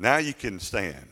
[0.00, 1.08] Now you can stand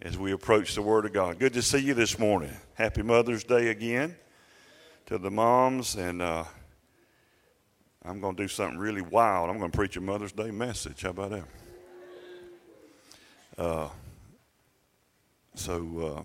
[0.00, 1.40] as we approach the Word of God.
[1.40, 2.52] Good to see you this morning.
[2.74, 4.14] Happy Mother's Day again
[5.06, 5.96] to the moms.
[5.96, 6.44] And uh,
[8.04, 9.50] I'm going to do something really wild.
[9.50, 11.02] I'm going to preach a Mother's Day message.
[11.02, 11.44] How about that?
[13.58, 13.88] Uh,
[15.56, 16.22] so, uh,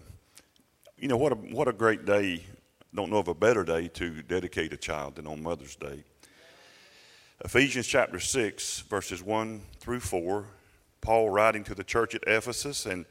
[0.99, 2.43] you know, what a, what a great day.
[2.93, 6.03] Don't know of a better day to dedicate a child than on Mother's Day.
[7.43, 10.45] Ephesians chapter 6, verses 1 through 4.
[11.05, 13.05] Paul writing to the church at Ephesus, and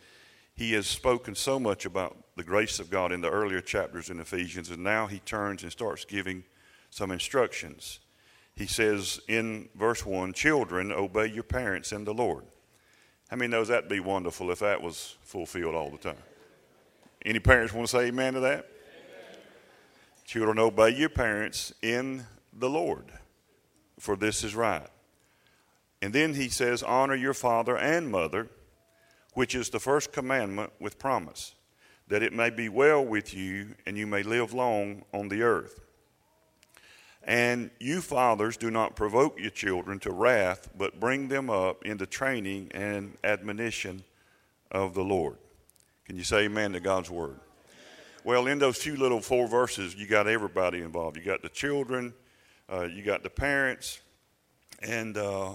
[0.53, 4.19] he has spoken so much about the grace of God in the earlier chapters in
[4.19, 6.43] Ephesians, and now he turns and starts giving
[6.91, 8.01] some instructions.
[8.57, 12.45] He says in verse 1 Children, obey your parents in the Lord.
[13.29, 16.23] How many knows that'd be wonderful if that was fulfilled all the time?
[17.25, 18.67] Any parents want to say amen to that?
[18.67, 19.41] Amen.
[20.25, 23.13] Children, obey your parents in the Lord
[23.99, 24.89] for this is right.
[26.05, 28.51] And then he says, Honor your father and mother,
[29.33, 31.55] which is the first commandment with promise,
[32.09, 35.81] that it may be well with you and you may live long on the earth.
[37.23, 42.05] And you fathers do not provoke your children to wrath, but bring them up into
[42.05, 44.05] training and admonition
[44.71, 45.39] of the Lord.
[46.05, 47.41] Can you say amen to God's word?
[48.25, 51.17] Well, in those few little four verses, you got everybody involved.
[51.17, 52.13] You got the children,
[52.71, 54.03] uh, you got the parents,
[54.83, 55.53] and uh,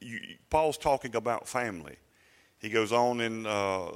[0.00, 1.96] you, Paul's talking about family.
[2.58, 3.90] He goes on in, uh,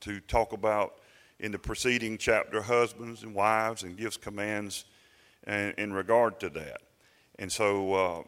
[0.00, 1.00] to talk about
[1.40, 4.84] in the preceding chapter husbands and wives and gives commands
[5.46, 6.82] in, in regard to that.
[7.38, 8.22] And so uh,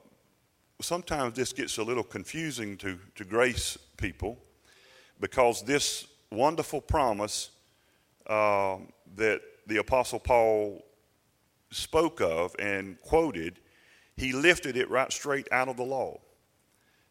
[0.81, 4.39] sometimes this gets a little confusing to, to grace people
[5.21, 7.51] because this wonderful promise
[8.27, 8.77] uh,
[9.17, 10.85] that the Apostle Paul
[11.71, 13.61] spoke of and quoted,
[14.17, 16.21] he lifted it right straight out of the law.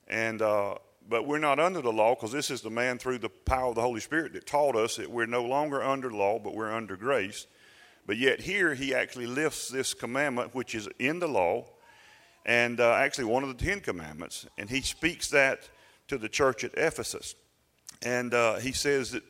[0.09, 0.75] And, uh,
[1.07, 3.75] but we're not under the law because this is the man through the power of
[3.75, 6.95] the Holy Spirit that taught us that we're no longer under law, but we're under
[6.95, 7.47] grace.
[8.05, 11.65] But yet here he actually lifts this commandment, which is in the law,
[12.45, 15.69] and uh, actually one of the Ten Commandments, and he speaks that
[16.07, 17.35] to the church at Ephesus.
[18.01, 19.23] And uh, he says that,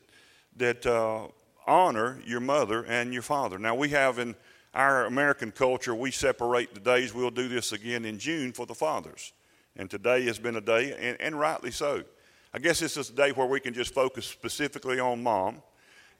[0.56, 1.26] that uh,
[1.66, 3.58] honor your mother and your father.
[3.58, 4.34] Now we have in
[4.72, 7.12] our American culture, we separate the days.
[7.12, 9.32] We'll do this again in June for the fathers.
[9.80, 12.04] And today has been a day, and, and rightly so.
[12.52, 15.62] I guess this is a day where we can just focus specifically on mom.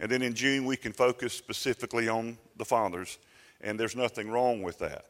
[0.01, 3.19] And then in June, we can focus specifically on the fathers.
[3.61, 5.05] And there's nothing wrong with that.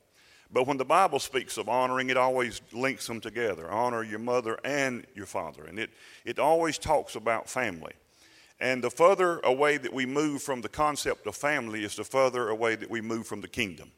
[0.52, 4.58] But when the Bible speaks of honoring, it always links them together honor your mother
[4.64, 5.66] and your father.
[5.66, 5.90] And it,
[6.24, 7.92] it always talks about family.
[8.58, 12.48] And the further away that we move from the concept of family is the further
[12.48, 13.92] away that we move from the kingdom.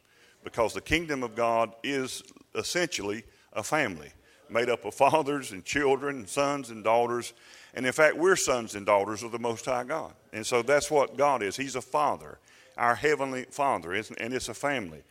[0.45, 2.23] Because the kingdom of God is
[2.55, 3.25] essentially
[3.55, 4.13] a family
[4.53, 7.33] made up of fathers and children, and sons and daughters.
[7.75, 10.13] And in fact, we're sons and daughters of the Most High God.
[10.33, 11.57] And so that's what God is.
[11.57, 12.39] He's a father,
[12.77, 15.03] our heavenly father, and it's a family.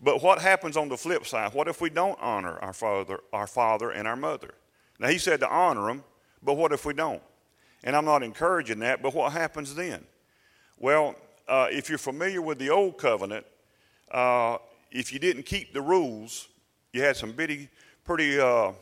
[0.00, 1.54] But what happens on the flip side?
[1.54, 4.50] What if we don't honor our father, our father and our mother?
[4.98, 6.04] Now, he said to honor them,
[6.42, 7.22] but what if we don't?
[7.84, 10.04] And I'm not encouraging that, but what happens then?
[10.78, 11.16] Well,
[11.48, 13.46] uh, if you're familiar with the old covenant,
[14.10, 14.58] uh,
[14.90, 16.48] if you didn't keep the rules,
[16.92, 17.68] you had some pretty,
[18.04, 18.72] pretty uh,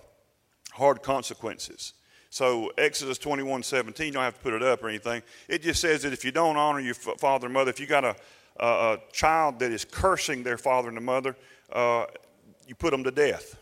[0.77, 1.95] hard consequences.
[2.29, 5.23] So Exodus 21, 17, you don't have to put it up or anything.
[5.49, 8.05] It just says that if you don't honor your father and mother, if you got
[8.05, 8.15] a,
[8.61, 11.35] a, a child that is cursing their father and the mother,
[11.73, 12.05] uh,
[12.67, 13.57] you put them to death.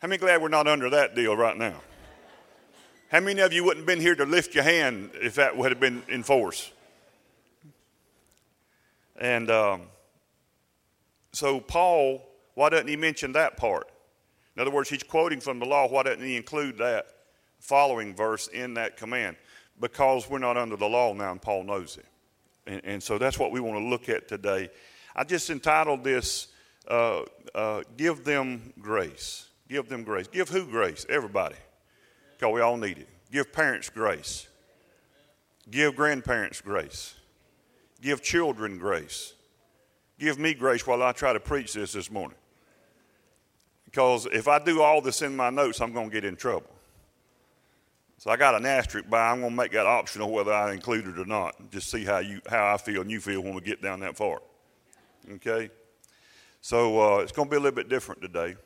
[0.00, 1.80] How many glad we're not under that deal right now?
[3.10, 5.72] How many of you wouldn't have been here to lift your hand if that would
[5.72, 6.70] have been in force?
[9.18, 9.82] And um,
[11.32, 12.22] so, Paul,
[12.54, 13.88] why doesn't he mention that part?
[14.58, 15.86] In other words, he's quoting from the law.
[15.86, 17.06] Why doesn't he include that
[17.60, 19.36] following verse in that command?
[19.78, 22.06] Because we're not under the law now, and Paul knows it.
[22.66, 24.68] And, and so that's what we want to look at today.
[25.14, 26.48] I just entitled this
[26.88, 27.22] uh,
[27.54, 29.48] uh, Give Them Grace.
[29.68, 30.26] Give them grace.
[30.26, 31.06] Give who grace?
[31.08, 31.54] Everybody
[32.36, 33.08] because we all need it.
[33.30, 34.48] Give parents grace.
[35.70, 37.14] Give grandparents grace.
[38.00, 39.34] Give children grace.
[40.18, 42.37] Give me grace while I try to preach this this morning.
[43.90, 46.70] Because if I do all this in my notes, I'm going to get in trouble.
[48.18, 49.30] So I got an asterisk by.
[49.30, 51.70] I'm going to make that optional whether I include it or not.
[51.70, 54.16] Just see how you how I feel and you feel when we get down that
[54.16, 54.40] far.
[55.34, 55.70] Okay.
[56.60, 58.56] So uh, it's going to be a little bit different today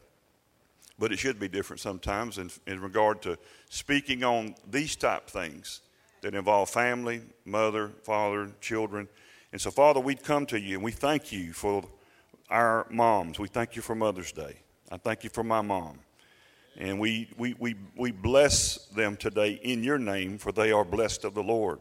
[1.03, 3.37] but it should be different sometimes in, in regard to
[3.69, 5.81] speaking on these type things
[6.21, 9.09] that involve family, mother, father, children.
[9.51, 11.83] And so, Father, we come to you and we thank you for
[12.49, 13.41] our moms.
[13.41, 14.59] We thank you for Mother's Day.
[14.93, 16.01] I thank you for my mom.
[16.77, 21.25] And we, we, we, we bless them today in your name, for they are blessed
[21.25, 21.81] of the Lord.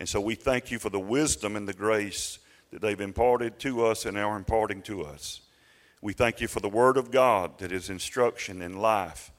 [0.00, 2.40] And so we thank you for the wisdom and the grace
[2.72, 5.42] that they've imparted to us and are imparting to us.
[6.02, 9.30] We thank you for the Word of God that is instruction and life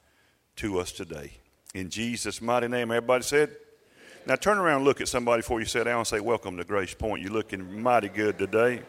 [0.56, 1.34] to us today.
[1.74, 3.58] In Jesus' mighty name, everybody said,
[4.26, 6.64] now turn around and look at somebody before you sit down and say, Welcome to
[6.64, 7.22] Grace Point.
[7.22, 8.82] You're looking mighty good today.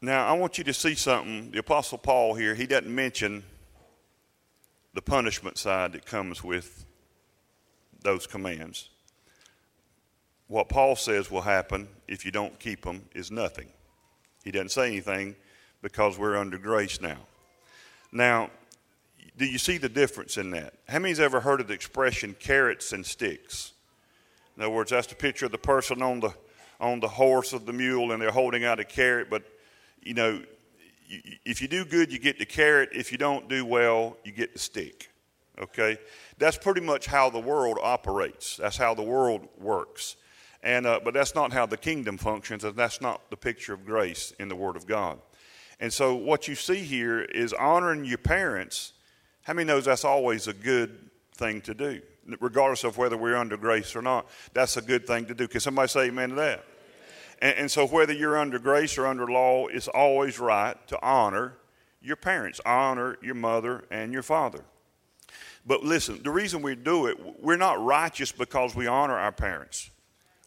[0.00, 1.50] Now, I want you to see something.
[1.50, 3.42] The Apostle Paul here, he doesn't mention
[4.94, 6.84] the punishment side that comes with
[8.02, 8.90] those commands.
[10.48, 13.68] What Paul says will happen if you don't keep them is nothing.
[14.44, 15.34] He doesn't say anything
[15.82, 17.18] because we're under grace now.
[18.12, 18.50] Now,
[19.36, 20.74] do you see the difference in that?
[20.88, 23.72] How many's ever heard of the expression carrots and sticks?
[24.56, 26.34] In other words, that's the picture of the person on the
[26.78, 29.42] on the horse of the mule and they're holding out a carrot, but
[30.02, 30.42] you know,
[31.44, 32.90] if you do good, you get the carrot.
[32.92, 35.10] If you don't do well, you get the stick.
[35.58, 35.98] Okay?
[36.38, 38.56] That's pretty much how the world operates.
[38.56, 40.16] That's how the world works.
[40.62, 43.84] And, uh, but that's not how the kingdom functions, and that's not the picture of
[43.84, 45.18] grace in the Word of God.
[45.78, 48.92] And so, what you see here is honoring your parents.
[49.42, 52.00] How many knows that's always a good thing to do,
[52.40, 54.26] regardless of whether we're under grace or not?
[54.54, 55.46] That's a good thing to do.
[55.46, 56.64] Can somebody say amen to that?
[57.40, 61.58] And, and so, whether you're under grace or under law, it's always right to honor
[62.00, 64.64] your parents, honor your mother and your father.
[65.66, 69.90] But listen, the reason we do it, we're not righteous because we honor our parents.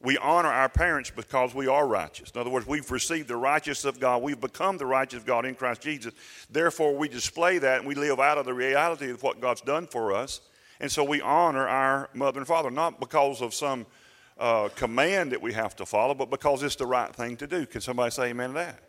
[0.02, 2.32] We honor our parents because we are righteous.
[2.32, 4.24] In other words, we've received the righteousness of God.
[4.24, 6.14] We've become the righteous of God in Christ Jesus.
[6.50, 9.88] Therefore, we display that and we live out of the reality of what God's done
[9.88, 10.40] for us.
[10.80, 13.86] And so we honor our mother and father, not because of some
[14.40, 17.66] uh, command that we have to follow, but because it's the right thing to do.
[17.66, 18.80] Can somebody say amen to that?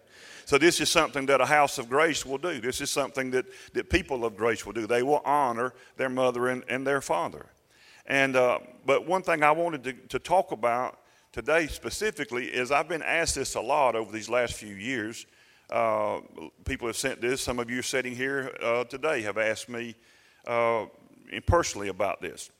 [0.44, 2.60] So this is something that a house of grace will do.
[2.60, 4.86] This is something that, that people of grace will do.
[4.86, 7.46] They will honor their mother and, and their father.
[8.06, 10.98] And uh, but one thing I wanted to, to talk about
[11.32, 15.26] today specifically is I've been asked this a lot over these last few years.
[15.68, 16.20] Uh,
[16.64, 17.40] people have sent this.
[17.40, 19.94] Some of you sitting here uh, today have asked me
[20.46, 20.86] uh,
[21.46, 22.50] personally about this.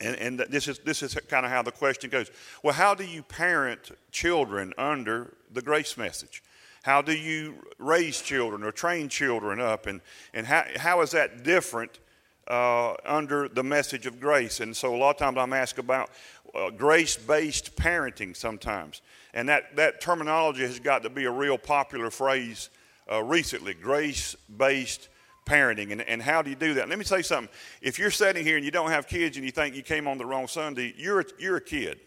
[0.00, 2.30] And, and this is, this is kind of how the question goes.
[2.62, 6.42] Well, how do you parent children under the grace message?
[6.82, 9.86] How do you raise children or train children up?
[9.86, 10.00] And,
[10.34, 11.98] and how, how is that different
[12.46, 14.60] uh, under the message of grace?
[14.60, 16.10] And so a lot of times I'm asked about
[16.54, 19.02] uh, grace based parenting sometimes.
[19.34, 22.70] And that, that terminology has got to be a real popular phrase
[23.10, 25.08] uh, recently grace based
[25.46, 25.92] parenting.
[25.92, 26.88] And, and how do you do that?
[26.88, 27.52] Let me say something.
[27.80, 30.18] If you're sitting here and you don't have kids and you think you came on
[30.18, 32.00] the wrong Sunday, you're a, you're a kid,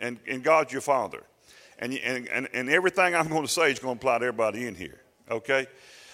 [0.00, 1.22] and, and God's your father.
[1.78, 4.66] And, and, and, and everything I'm going to say is going to apply to everybody
[4.66, 5.00] in here,
[5.30, 5.66] okay?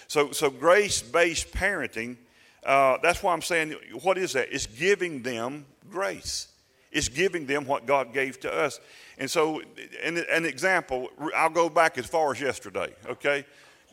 [0.07, 2.17] So, so grace based parenting,
[2.65, 4.47] uh, that's why I'm saying, what is that?
[4.51, 6.47] It's giving them grace.
[6.91, 8.79] It's giving them what God gave to us.
[9.17, 9.61] And so,
[10.03, 13.45] an, an example, I'll go back as far as yesterday, okay?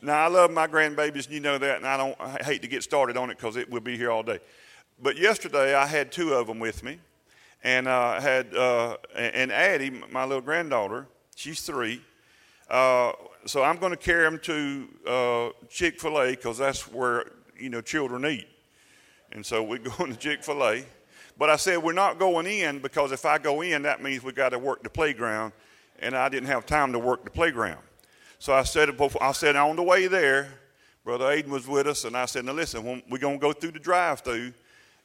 [0.04, 2.68] Now, I love my grandbabies, and you know that, and I don't I hate to
[2.68, 4.38] get started on it because it will be here all day.
[5.02, 6.98] But yesterday, I had two of them with me,
[7.62, 11.06] and I uh, had uh, and Addie, my little granddaughter,
[11.36, 12.02] she's three.
[12.68, 13.12] Uh,
[13.46, 17.70] so I'm going to carry them to uh, Chick Fil A because that's where you
[17.70, 18.46] know children eat,
[19.32, 20.84] and so we're going to Chick Fil A.
[21.38, 24.32] But I said we're not going in because if I go in, that means we
[24.32, 25.54] got to work the playground,
[25.98, 27.80] and I didn't have time to work the playground.
[28.44, 28.90] So I said,
[29.22, 30.48] I said on the way there,
[31.02, 33.70] Brother Aiden was with us, and I said, now listen, we're going to go through
[33.70, 34.52] the drive-through,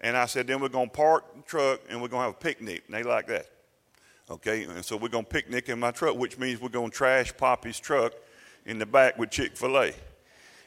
[0.01, 2.33] and I said, then we're going to park the truck, and we're going to have
[2.33, 2.83] a picnic.
[2.87, 3.45] And they like that.
[4.29, 6.93] Okay, and so we're going to picnic in my truck, which means we're going to
[6.97, 8.11] trash Poppy's truck
[8.65, 9.93] in the back with Chick-fil-A.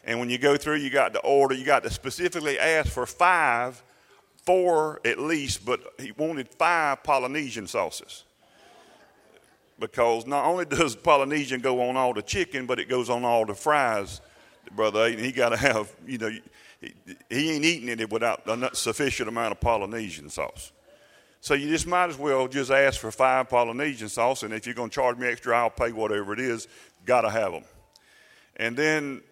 [0.04, 3.04] And when you go through, you got to order, you got to specifically ask for
[3.04, 3.82] five,
[4.46, 8.24] four at least, but he wanted five Polynesian sauces
[9.82, 13.44] because not only does Polynesian go on all the chicken, but it goes on all
[13.44, 14.22] the fries,
[14.74, 15.06] brother.
[15.06, 16.30] And he got to have, you know,
[16.80, 16.94] he,
[17.28, 20.72] he ain't eating it without a sufficient amount of Polynesian sauce.
[21.40, 24.76] So you just might as well just ask for five Polynesian sauce, and if you're
[24.76, 26.68] going to charge me extra, I'll pay whatever it is.
[27.04, 27.64] Got to have them.
[28.56, 29.22] And then,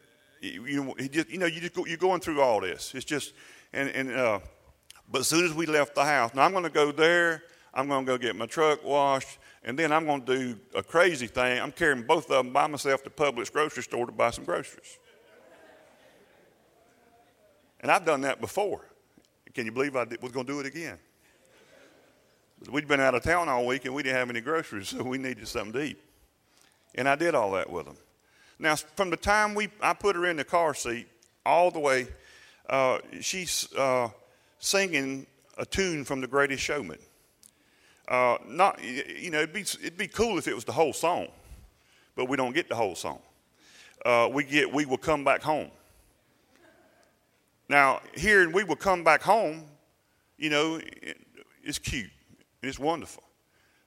[0.40, 0.66] you,
[0.98, 2.92] you, just, you know, you just go, you're going through all this.
[2.96, 3.32] It's just,
[3.72, 4.40] and, and uh,
[5.08, 7.44] but as soon as we left the house, now I'm going to go there.
[7.72, 9.38] I'm going to go get my truck washed.
[9.62, 11.60] And then I'm going to do a crazy thing.
[11.60, 14.98] I'm carrying both of them by myself to Publix grocery store to buy some groceries.
[17.80, 18.86] And I've done that before.
[19.54, 20.98] Can you believe I was going to do it again?
[22.70, 25.18] We'd been out of town all week and we didn't have any groceries, so we
[25.18, 26.00] needed something to eat.
[26.94, 27.96] And I did all that with them.
[28.58, 31.08] Now, from the time we, I put her in the car seat
[31.46, 32.08] all the way,
[32.68, 34.08] uh, she's uh,
[34.58, 35.26] singing
[35.56, 36.98] a tune from The Greatest Showman.
[38.10, 41.28] Uh, not, you know, it'd be, it'd be cool if it was the whole song,
[42.16, 43.20] but we don't get the whole song.
[44.04, 45.70] Uh, we get, we will come back home.
[47.68, 49.64] Now, here we will come back home,
[50.38, 51.18] you know, it,
[51.62, 52.10] it's cute,
[52.64, 53.22] it's wonderful,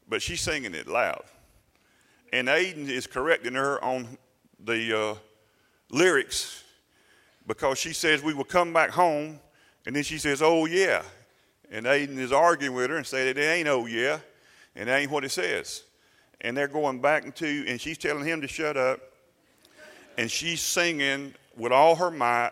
[0.07, 1.25] but she's singing it loud.
[2.31, 4.17] And Aiden is correcting her on
[4.63, 5.15] the uh,
[5.89, 6.63] lyrics
[7.45, 9.41] because she says we will come back home,
[9.85, 11.03] and then she says, "Oh yeah,"
[11.73, 14.19] and Aiden is arguing with her and saying that it ain't "Oh yeah,"
[14.75, 15.83] and that ain't what it says.
[16.39, 18.99] And they're going back into, and she's telling him to shut up,
[20.17, 22.51] and she's singing with all her might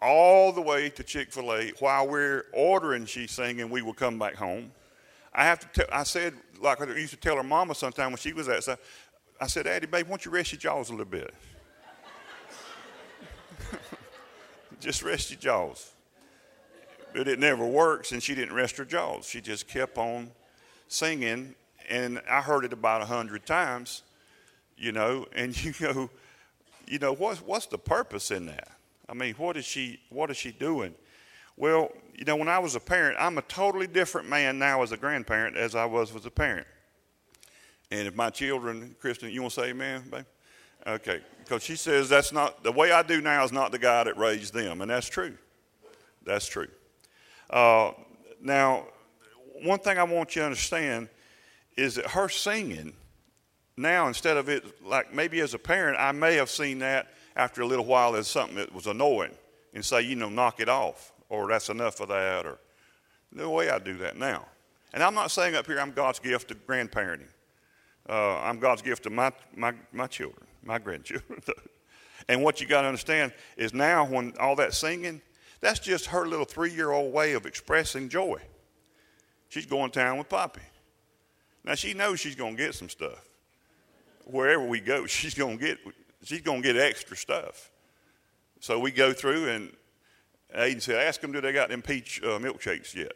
[0.00, 3.04] all the way to Chick Fil A while we're ordering.
[3.04, 4.70] She's singing, "We will come back home."
[5.34, 5.66] I have to.
[5.68, 8.62] Tell, I said, like I used to tell her mama sometime when she was at.
[8.64, 8.76] So
[9.40, 11.34] I said, Addie, babe, won't you rest your jaws a little bit?
[14.80, 15.92] just rest your jaws.
[17.16, 19.26] But it never works, and she didn't rest her jaws.
[19.26, 20.30] She just kept on
[20.86, 21.54] singing,
[21.88, 24.02] and I heard it about a hundred times,
[24.76, 25.24] you know.
[25.34, 26.10] And you go,
[26.86, 28.68] you know, what's what's the purpose in that?
[29.08, 30.94] I mean, what is she what is she doing?
[31.56, 34.92] Well, you know, when I was a parent, I'm a totally different man now as
[34.92, 36.66] a grandparent as I was as a parent.
[37.90, 40.26] And if my children, Kristen, you want to say amen, babe?
[40.86, 44.04] Okay, because she says that's not the way I do now is not the guy
[44.04, 45.38] that raised them, and that's true.
[46.22, 46.68] That's true.
[47.50, 47.92] Uh,
[48.40, 48.86] now,
[49.62, 51.08] one thing I want you to understand
[51.76, 52.92] is that her singing
[53.76, 57.60] now, instead of it like maybe as a parent, I may have seen that after
[57.60, 59.34] a little while as something that was annoying
[59.74, 62.58] and say, you know, knock it off, or that's enough of that, or
[63.32, 64.46] no way I do that now.
[64.94, 67.28] And I'm not saying up here I'm God's gift to grandparenting.
[68.08, 71.42] Uh, I'm God's gift to my, my, my children, my grandchildren.
[72.28, 75.20] and what you got to understand is now when all that singing,
[75.60, 78.40] that's just her little three year old way of expressing joy.
[79.48, 80.62] She's going to town with Poppy.
[81.64, 83.24] Now she knows she's going to get some stuff.
[84.24, 85.78] Wherever we go, she's going to get
[86.24, 87.70] she's going to get extra stuff.
[88.60, 89.72] So we go through and
[90.56, 93.12] Aiden said, "Ask them, do they got them peach uh, milkshakes yet?"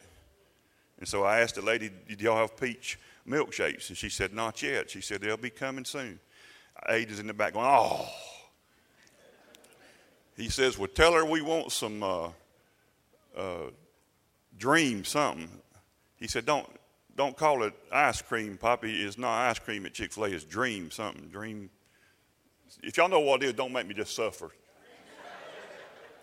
[0.99, 2.99] And so I asked the lady, "Did y'all have peach
[3.31, 3.89] milkshakes?
[3.89, 4.91] And she said, Not yet.
[4.91, 6.21] She said, They'll be coming soon.
[6.89, 8.09] Ada's in the back going, Oh.
[10.41, 12.29] He says, Well, tell her we want some uh,
[13.37, 13.71] uh,
[14.57, 15.51] dream something.
[16.17, 16.67] He said, Don't
[17.15, 19.03] don't call it ice cream, Poppy.
[19.03, 21.29] It's not ice cream at Chick fil A, it's dream something.
[21.29, 21.69] Dream.
[22.83, 24.51] If y'all know what it is, don't make me just suffer.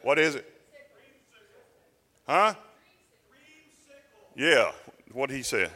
[0.02, 0.52] what is it?
[2.26, 2.56] Huh?
[4.36, 4.72] Yeah,
[5.12, 5.70] what he said.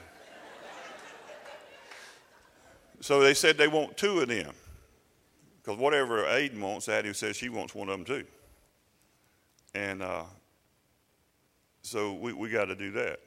[3.02, 4.54] So they said they want two of them.
[5.72, 8.26] Because whatever Aiden wants, Addie says she wants one of them too.
[9.74, 10.24] And uh,
[11.82, 13.22] so we, we got to do that.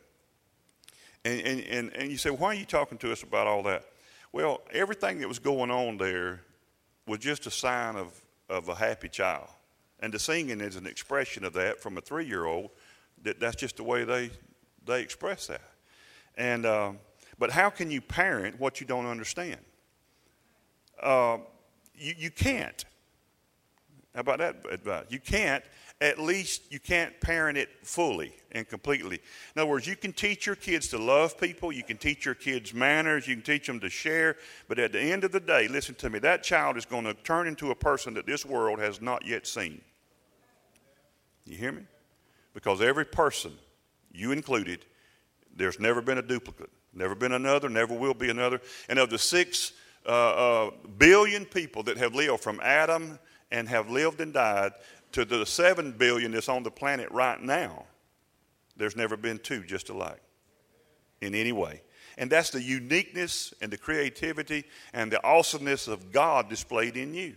[1.25, 3.87] And, and, and, and you say, why are you talking to us about all that?
[4.31, 6.43] Well, everything that was going on there
[7.07, 8.13] was just a sign of,
[8.51, 9.49] of a happy child.
[10.01, 12.73] And the singing is an expression of that from a three year old.
[13.23, 14.31] That, that's just the way they,
[14.85, 15.63] they express that.
[16.37, 16.93] And, uh,
[17.39, 19.61] but how can you parent what you don't understand?
[21.03, 21.39] Uh,
[21.97, 22.85] you, you can't.
[24.15, 25.07] How about that advice?
[25.09, 25.65] You can't.
[26.01, 29.21] At least you can't parent it fully and completely.
[29.55, 32.35] In other words, you can teach your kids to love people, you can teach your
[32.35, 34.37] kids manners, you can teach them to share,
[34.69, 37.15] but at the end of the day, listen to me, that child is going to
[37.15, 39.81] turn into a person that this world has not yet seen.
[41.45, 41.83] You hear me?
[42.55, 43.53] Because every person,
[44.13, 44.85] you included,
[45.57, 46.71] there's never been a duplicate.
[46.93, 48.61] Never been another, never will be another.
[48.89, 49.73] And of the six
[50.07, 50.09] uh,
[50.67, 53.19] uh, billion people that have lived from Adam
[53.51, 54.73] and have lived and died
[55.13, 57.85] to the seven billion that's on the planet right now,
[58.77, 60.21] there's never been two just alike
[61.21, 61.83] in any way.
[62.19, 67.35] And that's the uniqueness and the creativity and the awesomeness of God displayed in you.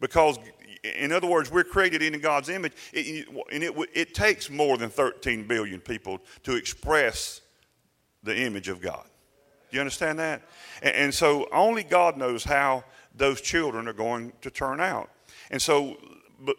[0.00, 0.38] Because,
[0.82, 5.46] in other words, we're created in God's image, and it, it takes more than 13
[5.46, 7.40] billion people to express
[8.22, 9.06] the image of God.
[9.72, 10.42] You understand that?
[10.82, 15.10] And, and so only God knows how those children are going to turn out.
[15.50, 15.96] And so,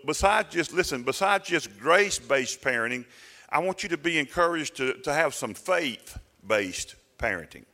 [0.05, 3.05] besides just, listen, besides just grace based parenting,
[3.49, 7.65] I want you to be encouraged to, to have some faith based parenting.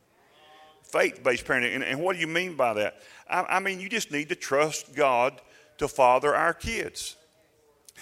[0.82, 1.74] Faith based parenting.
[1.74, 3.00] And, and, what do you mean by that?
[3.28, 5.40] I, I mean, you just need to trust God
[5.78, 7.16] to father our kids.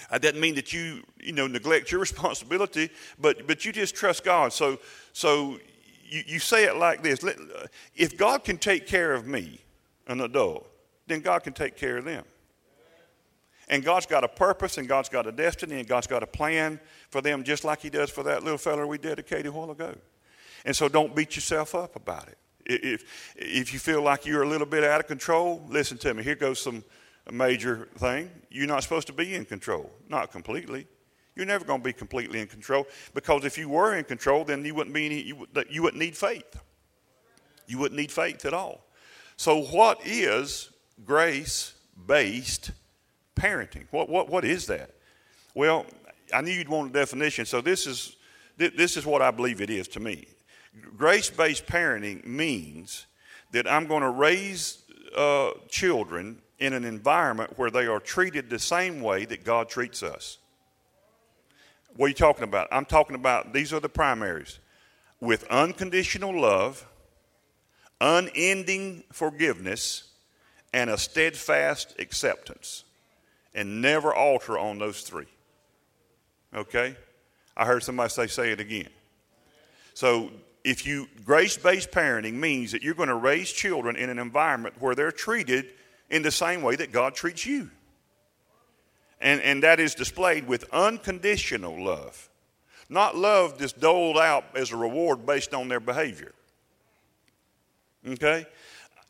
[0.09, 3.95] Uh, that doesn't mean that you, you know, neglect your responsibility, but, but you just
[3.95, 4.53] trust God.
[4.53, 4.79] So,
[5.13, 5.59] so
[6.09, 9.61] you, you say it like this uh, if God can take care of me,
[10.07, 10.69] an adult,
[11.07, 12.25] then God can take care of them.
[13.69, 16.79] And God's got a purpose, and God's got a destiny, and God's got a plan
[17.09, 19.93] for them, just like He does for that little fella we dedicated a while ago.
[20.65, 22.37] And so don't beat yourself up about it.
[22.65, 26.23] If, if you feel like you're a little bit out of control, listen to me.
[26.23, 26.83] Here goes some
[27.31, 28.29] major thing.
[28.49, 30.87] You're not supposed to be in control, not completely.
[31.39, 34.65] You're never going to be completely in control because if you were in control, then
[34.65, 36.59] you wouldn't be any, you, you wouldn't need faith.
[37.65, 38.83] You wouldn't need faith at all.
[39.37, 40.69] So, what is
[41.05, 42.71] grace based
[43.37, 43.85] parenting?
[43.91, 44.91] What, what, what is that?
[45.55, 45.85] Well,
[46.33, 48.17] I knew you'd want a definition, so this is,
[48.57, 50.27] this is what I believe it is to me.
[50.97, 53.05] Grace based parenting means
[53.51, 54.79] that I'm going to raise
[55.15, 60.03] uh, children in an environment where they are treated the same way that God treats
[60.03, 60.38] us.
[61.99, 62.69] What are you talking about?
[62.71, 64.59] I'm talking about these are the primaries
[65.19, 66.87] with unconditional love,
[67.99, 70.07] unending forgiveness,
[70.71, 72.85] and a steadfast acceptance.
[73.53, 75.25] And never alter on those three.
[76.55, 76.95] Okay?
[77.57, 78.87] I heard somebody say, say it again.
[79.93, 80.31] So,
[80.63, 84.75] if you grace based parenting means that you're going to raise children in an environment
[84.79, 85.65] where they're treated
[86.09, 87.69] in the same way that God treats you.
[89.21, 92.29] And, and that is displayed with unconditional love,
[92.87, 96.33] not love that's doled out as a reward based on their behavior.
[98.07, 98.45] Okay?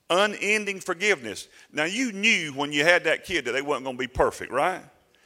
[0.10, 1.48] Unending forgiveness.
[1.72, 4.52] Now, you knew when you had that kid that they wasn't going to be perfect,
[4.52, 4.82] right?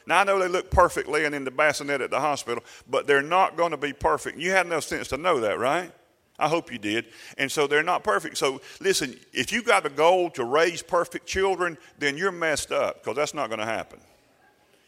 [0.05, 3.21] Now, I know they look perfect laying in the bassinet at the hospital, but they're
[3.21, 4.37] not going to be perfect.
[4.37, 5.91] You had enough sense to know that, right?
[6.37, 7.05] I hope you did.
[7.37, 8.37] And so they're not perfect.
[8.37, 13.01] So listen, if you got a goal to raise perfect children, then you're messed up
[13.01, 13.99] because that's not going to happen.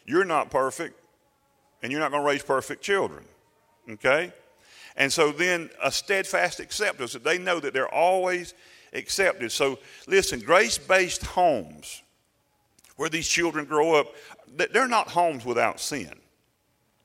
[0.06, 0.98] You're not perfect,
[1.82, 3.24] and you're not going to raise perfect children.
[3.90, 4.32] Okay?
[4.96, 8.54] And so then a steadfast acceptance that they know that they're always
[8.92, 9.52] accepted.
[9.52, 12.02] So listen, grace based homes
[12.96, 14.06] where these children grow up,
[14.72, 16.12] they're not homes without sin.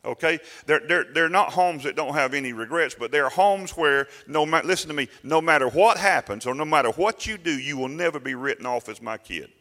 [0.06, 0.40] Okay?
[0.66, 4.46] They're, they're, they're not homes that don't have any regrets, but they're homes where, no
[4.46, 7.78] matter, listen to me, no matter what happens or no matter what you do, you
[7.78, 9.52] will never be written off as my kid.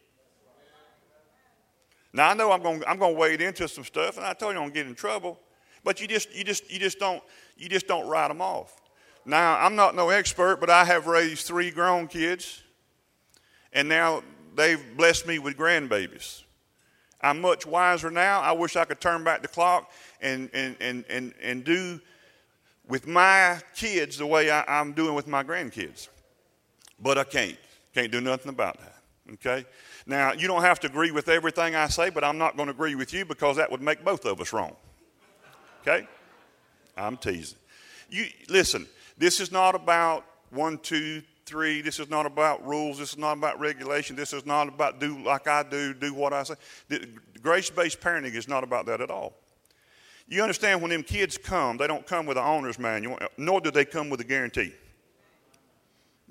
[2.12, 4.54] Now I know I'm going I'm going to wade into some stuff, and I told
[4.54, 5.38] you I'm going to get in trouble,
[5.84, 7.22] but you just you just you just don't
[7.56, 8.80] you just don't write them off.
[9.24, 12.62] Now I'm not no expert, but I have raised three grown kids,
[13.72, 14.22] and now
[14.54, 16.42] they've blessed me with grandbabies.
[17.22, 18.40] I'm much wiser now.
[18.40, 22.00] I wish I could turn back the clock and, and, and, and, and do
[22.88, 26.08] with my kids the way I, am doing with my grandkids.
[26.98, 27.58] But I can't.
[27.94, 28.96] Can't do nothing about that.
[29.34, 29.66] Okay?
[30.06, 32.72] Now, you don't have to agree with everything I say, but I'm not going to
[32.72, 34.76] agree with you because that would make both of us wrong.
[35.82, 36.06] Okay?
[36.96, 37.58] I'm teasing.
[38.10, 38.86] You listen,
[39.18, 41.80] this is not about one, two, three.
[41.80, 42.98] This is not about rules.
[42.98, 44.16] This is not about regulation.
[44.16, 46.54] This is not about do like I do, do what I say.
[47.42, 49.34] Grace based parenting is not about that at all.
[50.28, 53.70] You understand when them kids come, they don't come with an owner's manual, nor do
[53.70, 54.72] they come with a guarantee.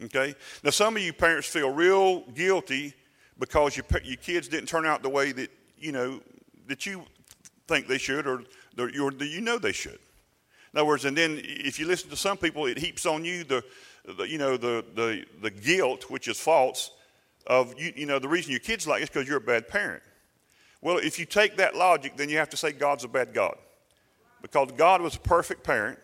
[0.03, 0.35] Okay?
[0.63, 2.93] Now, some of you parents feel real guilty
[3.39, 6.21] because your, your kids didn't turn out the way that, you know,
[6.67, 7.03] that you
[7.67, 8.43] think they should or,
[8.77, 9.99] or you know they should.
[10.73, 13.43] In other words, and then if you listen to some people, it heaps on you
[13.43, 13.63] the,
[14.17, 16.91] the you know, the, the, the guilt, which is false,
[17.47, 20.03] of, you, you know, the reason your kid's like this because you're a bad parent.
[20.81, 23.57] Well, if you take that logic, then you have to say God's a bad God
[24.41, 25.99] because God was a perfect parent.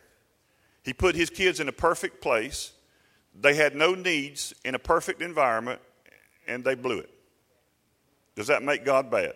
[0.84, 2.72] He put his kids in a perfect place.
[3.40, 5.80] They had no needs in a perfect environment,
[6.48, 7.10] and they blew it.
[8.36, 9.34] Does that make God bad?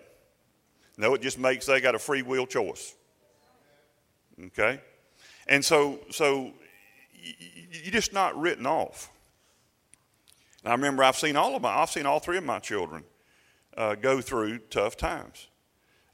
[0.97, 2.95] No, it just makes they got a free will choice.
[4.47, 4.81] Okay?
[5.47, 6.51] And so, so
[7.13, 9.09] you're just not written off.
[10.65, 13.03] I remember I've seen all of my, I've seen all three of my children
[13.77, 15.47] uh, go through tough times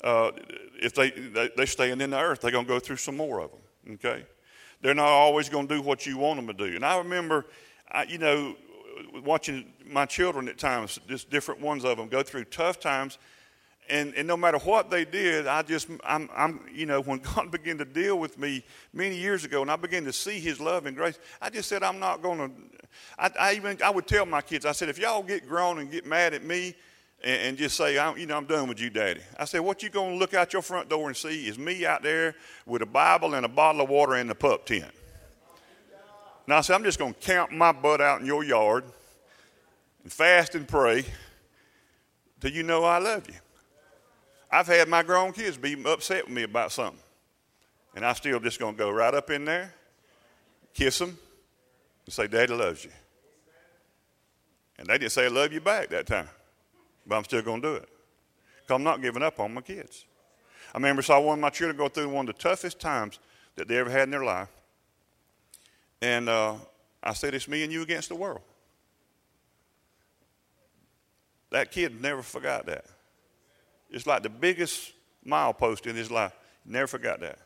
[0.06, 0.32] uh,
[0.80, 3.39] if they, they, they stand in the earth, they're going to go through some more
[3.39, 4.26] of them, okay?
[4.82, 6.76] They're not always going to do what you want them to do.
[6.76, 7.45] And I remember,
[7.91, 8.56] I, you know,
[9.24, 13.18] watching my children at times, just different ones of them go through tough times.
[13.88, 17.52] And, and no matter what they did, I just, I'm, I'm, you know, when God
[17.52, 20.86] began to deal with me many years ago and I began to see his love
[20.86, 22.52] and grace, I just said, I'm not going to,
[23.20, 26.06] I, even, I would tell my kids, I said, if y'all get grown and get
[26.06, 26.76] mad at me,
[27.24, 29.22] and, and just say, I'm, you know, I'm done with you, Daddy.
[29.40, 31.86] I said, what you going to look out your front door and see is me
[31.86, 34.92] out there with a Bible and a bottle of water in the pup tent.
[36.48, 38.84] Now I said, I'm just going to camp my butt out in your yard
[40.04, 41.06] and fast and pray
[42.40, 43.36] till you know I love you.
[44.52, 47.02] I've had my grown kids be upset with me about something.
[47.96, 49.74] And I'm still just going to go right up in there,
[50.74, 51.18] kiss them,
[52.06, 52.92] and say, Daddy loves you.
[54.78, 56.30] And they didn't say, I love you back that time.
[57.08, 57.90] But I'm still going to do it.
[58.62, 60.06] Because I'm not giving up on my kids.
[60.74, 63.20] I remember saw one of my children go through one of the toughest times
[63.56, 64.50] that they ever had in their life.
[66.02, 66.56] And uh,
[67.04, 68.42] I said, It's me and you against the world.
[71.52, 72.86] That kid never forgot that.
[73.90, 74.92] It's like the biggest
[75.26, 76.34] milepost in his life.
[76.66, 77.40] Never forgot that.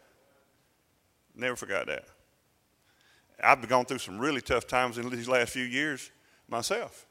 [1.35, 2.05] Never forgot that.
[3.41, 6.11] I've gone through some really tough times in these last few years
[6.49, 7.05] myself.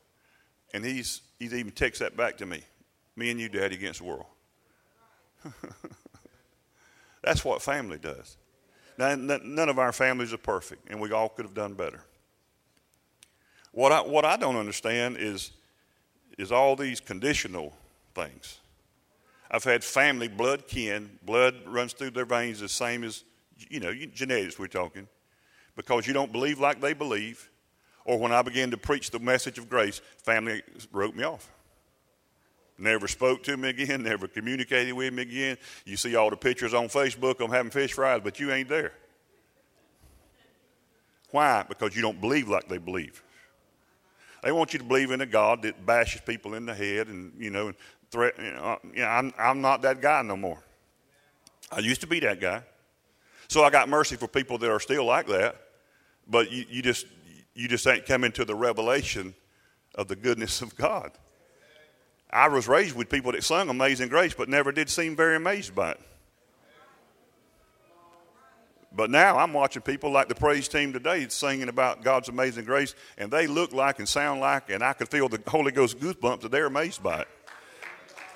[0.74, 2.62] And he's, he's even takes that back to me.
[3.16, 4.26] Me and you, Daddy, against the world.
[7.22, 8.36] That's what family does.
[8.98, 12.00] None of our families are perfect, and we all could have done better.
[13.70, 15.52] What I, what I don't understand is,
[16.36, 17.72] is all these conditional
[18.14, 18.58] things.
[19.50, 23.24] I've had family, blood kin, blood runs through their veins the same as,
[23.70, 25.06] you know, genetics we're talking,
[25.76, 27.48] because you don't believe like they believe.
[28.04, 31.50] Or when I began to preach the message of grace, family wrote me off.
[32.78, 35.58] Never spoke to me again, never communicated with me again.
[35.84, 38.92] You see all the pictures on Facebook, I'm having fish fries, but you ain't there.
[41.30, 41.64] Why?
[41.68, 43.22] Because you don't believe like they believe.
[44.42, 47.32] They want you to believe in a God that bashes people in the head and,
[47.38, 47.76] you know, and
[48.10, 48.34] threat.
[48.38, 50.62] You know, uh, know, I'm, I'm not that guy no more.
[51.70, 52.62] I used to be that guy.
[53.48, 55.56] So I got mercy for people that are still like that.
[56.28, 57.06] But you, you just
[57.54, 59.34] you just ain't coming to the revelation
[59.94, 61.10] of the goodness of God.
[62.30, 65.74] I was raised with people that sung Amazing Grace, but never did seem very amazed
[65.74, 66.00] by it.
[68.92, 72.94] But now I'm watching people like the praise team today singing about God's amazing grace,
[73.16, 76.40] and they look like and sound like, and I could feel the Holy Ghost goosebumps
[76.40, 77.28] that they're amazed by it.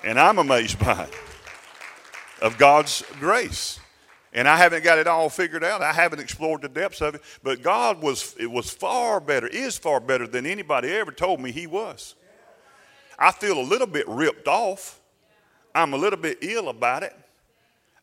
[0.03, 1.13] And I'm amazed by it
[2.41, 3.79] of God's grace.
[4.31, 5.81] And I haven't got it all figured out.
[5.81, 7.21] I haven't explored the depths of it.
[7.43, 11.51] But God was, it was far better, is far better than anybody ever told me
[11.51, 12.15] He was.
[13.23, 14.99] I feel a little bit ripped off.
[15.73, 17.15] I'm a little bit ill about it.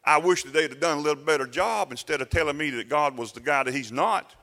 [0.03, 2.89] I wish that they'd have done a little better job instead of telling me that
[2.89, 4.35] God was the guy that He's not.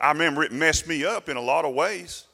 [0.00, 2.24] I remember it messed me up in a lot of ways.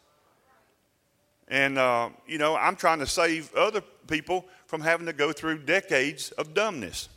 [1.49, 5.59] And, uh, you know, I'm trying to save other people from having to go through
[5.59, 7.11] decades of dumbness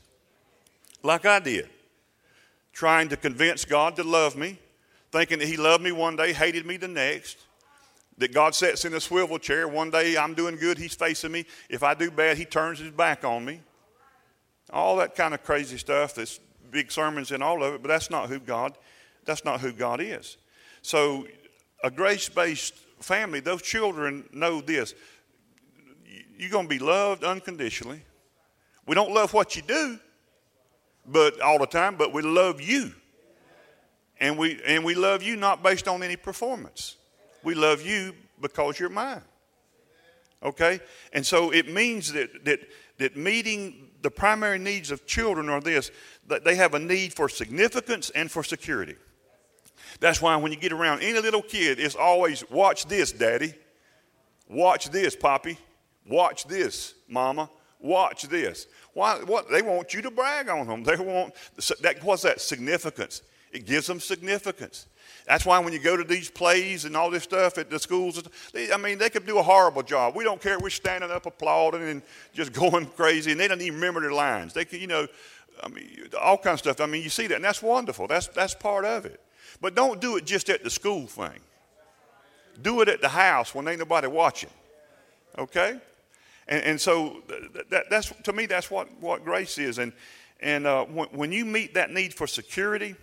[1.02, 1.70] like I did,
[2.74, 4.60] trying to convince God to love me,
[5.14, 7.38] thinking that He loved me one day, hated me the next.
[8.20, 9.68] That God sits in a swivel chair.
[9.68, 11.46] One day I'm doing good, He's facing me.
[11.70, 13.62] If I do bad, He turns His back on me.
[14.72, 16.16] All that kind of crazy stuff.
[16.16, 18.78] There's big sermons and all of it, but that's not who God.
[19.26, 20.38] That's not who God is.
[20.82, 21.28] So,
[21.84, 24.94] a grace-based family, those children know this:
[26.38, 28.04] you're going to be loved unconditionally.
[28.86, 30.00] We don't love what you do,
[31.06, 32.94] but all the time, but we love you.
[34.20, 36.98] And we and we love you not based on any performance.
[37.44, 39.22] We love you because you're mine.
[40.44, 40.80] Okay?
[41.14, 42.60] And so it means that that
[42.98, 45.92] that meeting the primary needs of children are this
[46.28, 48.96] that they have a need for significance and for security.
[50.00, 53.54] That's why when you get around any little kid, it's always watch this, daddy.
[54.48, 55.58] Watch this, poppy.
[56.08, 57.50] Watch this, mama.
[57.80, 58.68] Watch this.
[58.94, 60.84] Why, what, they want you to brag on them.
[60.84, 61.34] They want,
[61.82, 62.42] that, what's that?
[62.42, 63.22] Significance.
[63.52, 64.88] It gives them significance.
[65.26, 68.22] That's why when you go to these plays and all this stuff at the schools,
[68.54, 70.16] they, I mean, they could do a horrible job.
[70.16, 70.60] We don't care.
[70.60, 72.02] We're standing up applauding and
[72.34, 74.54] just going crazy, and they don't even remember their lines.
[74.54, 75.08] They could, you know,
[75.62, 76.82] I mean, all kinds of stuff.
[76.82, 78.08] I mean, you see that, and that's wonderful.
[78.08, 79.20] That's, that's part of it.
[79.62, 81.40] But don't do it just at the school thing.
[82.62, 84.50] Do it at the house when ain't nobody watching.
[85.38, 85.80] Okay?
[86.48, 87.24] And, and so
[87.70, 89.78] that, that's, to me, that's what, what grace is.
[89.78, 89.94] And,
[90.40, 92.96] and uh, when, when you meet that need for security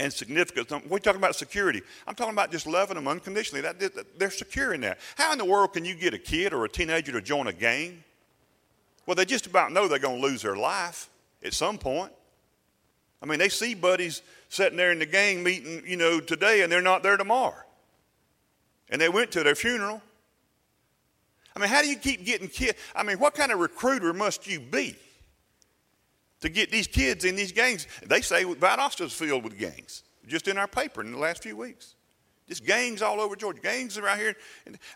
[0.00, 1.82] and significance, we're talking about security.
[2.06, 3.60] I'm talking about just loving them unconditionally.
[3.60, 4.98] That, that, they're secure in that.
[5.16, 7.52] How in the world can you get a kid or a teenager to join a
[7.52, 8.02] gang?
[9.06, 11.10] Well, they just about know they're going to lose their life
[11.44, 12.12] at some point.
[13.22, 16.72] I mean, they see buddies sitting there in the gang meeting, you know, today and
[16.72, 17.62] they're not there tomorrow.
[18.88, 20.02] And they went to their funeral
[21.54, 22.78] I mean, how do you keep getting kids?
[22.94, 24.96] I mean, what kind of recruiter must you be
[26.40, 27.86] to get these kids in these gangs?
[28.04, 31.56] They say Valdosta is filled with gangs, just in our paper in the last few
[31.56, 31.94] weeks.
[32.48, 34.34] Just gangs all over Georgia, gangs around here.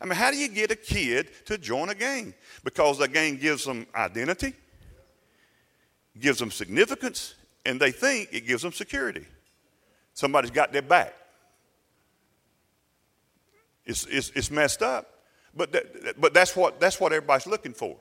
[0.01, 2.35] I mean, how do you get a kid to join a gang?
[2.65, 4.55] Because the gang gives them identity,
[6.19, 9.25] gives them significance, and they think it gives them security.
[10.15, 11.15] Somebody's got their back.
[13.87, 15.11] It's, it's, it's messed up.
[15.57, 17.97] But, that, but that's, what, that's what everybody's looking for.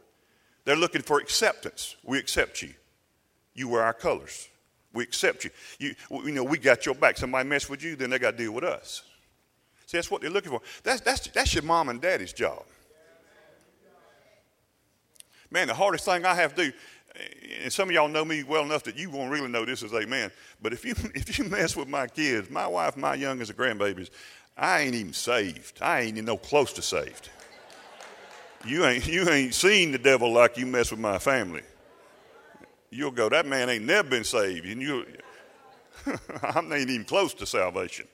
[0.66, 1.96] They're looking for acceptance.
[2.04, 2.74] We accept you.
[3.54, 4.50] You wear our colors.
[4.94, 5.50] We accept you.
[5.80, 7.18] You, you know, we got your back.
[7.18, 9.04] Somebody mess with you, then they got to deal with us.
[9.88, 10.62] See, that's what they're looking for.
[10.84, 12.64] That's, that's, that's your mom and daddy's job.
[15.50, 16.72] Man, the hardest thing I have to do,
[17.62, 19.94] and some of y'all know me well enough that you won't really know this is
[19.94, 20.32] amen.
[20.62, 24.10] But if you if you mess with my kids, my wife, my youngest, and grandbabies,
[24.58, 25.78] I ain't even saved.
[25.80, 27.30] I ain't even no close to saved.
[28.66, 31.62] You ain't you ain't seen the devil like you mess with my family.
[32.94, 35.06] You'll go, that man ain't never been saved, and you
[36.06, 38.08] I ain't even close to salvation.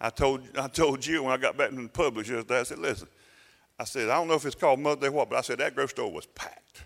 [0.00, 2.78] I told I told you when I got back from the Publix yesterday, I said,
[2.78, 3.08] listen,
[3.78, 5.74] I said, I don't know if it's called Mother Day what, but I said that
[5.74, 6.84] grocery store was packed.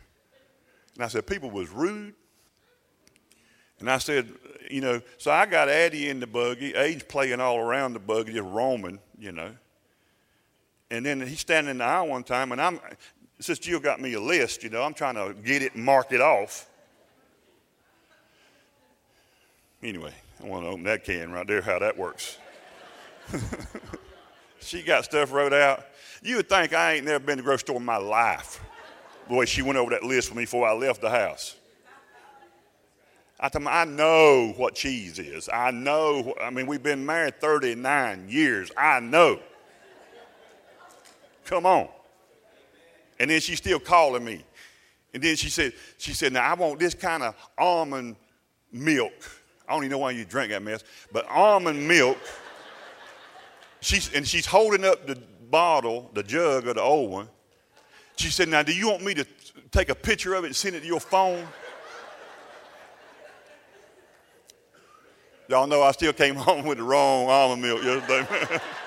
[0.95, 2.15] And I said, people was rude.
[3.81, 4.33] And I said,
[4.71, 8.33] you know, so I got Addie in the buggy, Age playing all around the buggy,
[8.33, 9.51] just roaming, you know.
[10.91, 12.81] And then he's standing in the aisle one time, and I'm,
[13.39, 16.13] since Jill got me a list, you know, I'm trying to get it and mark
[16.13, 16.69] it off.
[19.83, 22.39] Anyway, I want to open that can right there, how that works.
[24.61, 25.85] she got stuff wrote out.
[26.23, 28.61] You would think I ain't never been to the grocery store in my life.
[29.29, 31.57] Way she went over that list with me before I left the house.
[33.39, 35.49] I told I know what cheese is.
[35.53, 36.35] I know.
[36.41, 38.71] I mean, we've been married 39 years.
[38.77, 39.41] I know.
[41.45, 41.89] Come on.
[43.19, 44.45] And then she's still calling me.
[45.15, 48.17] And then she said, she said, now I want this kind of almond
[48.71, 49.15] milk.
[49.67, 52.19] I don't even know why you drink that mess, but almond milk.
[53.81, 55.17] She's, and she's holding up the
[55.51, 57.29] bottle, the jug of the old one.
[58.17, 59.27] She said, now do you want me to
[59.71, 61.47] take a picture of it and send it to your phone?
[65.49, 68.61] Y'all know I still came home with the wrong almond milk yesterday.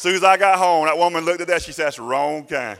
[0.00, 1.60] as soon as I got home, that woman looked at that.
[1.60, 2.78] She said, That's the wrong kind.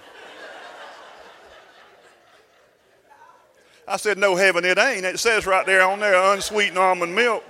[3.87, 5.05] I said, No, heaven, it ain't.
[5.05, 7.45] It says right there on there, unsweetened almond milk.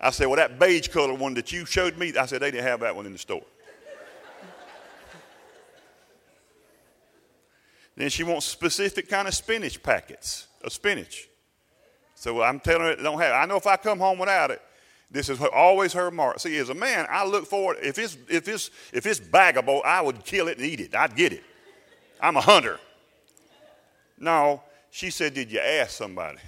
[0.00, 2.64] I said, Well, that beige color one that you showed me, I said, They didn't
[2.64, 3.44] have that one in the store.
[7.96, 11.28] Then she wants specific kind of spinach packets of spinach.
[12.14, 13.34] So I'm telling her don't have.
[13.34, 14.62] I know if I come home without it,
[15.12, 16.40] this is always her mark.
[16.40, 17.84] See, as a man, I look for it.
[17.84, 20.94] If it's if it's if it's baggable, I would kill it and eat it.
[20.94, 21.44] I'd get it.
[22.20, 22.80] I'm a hunter.
[24.18, 26.38] No, she said, did you ask somebody?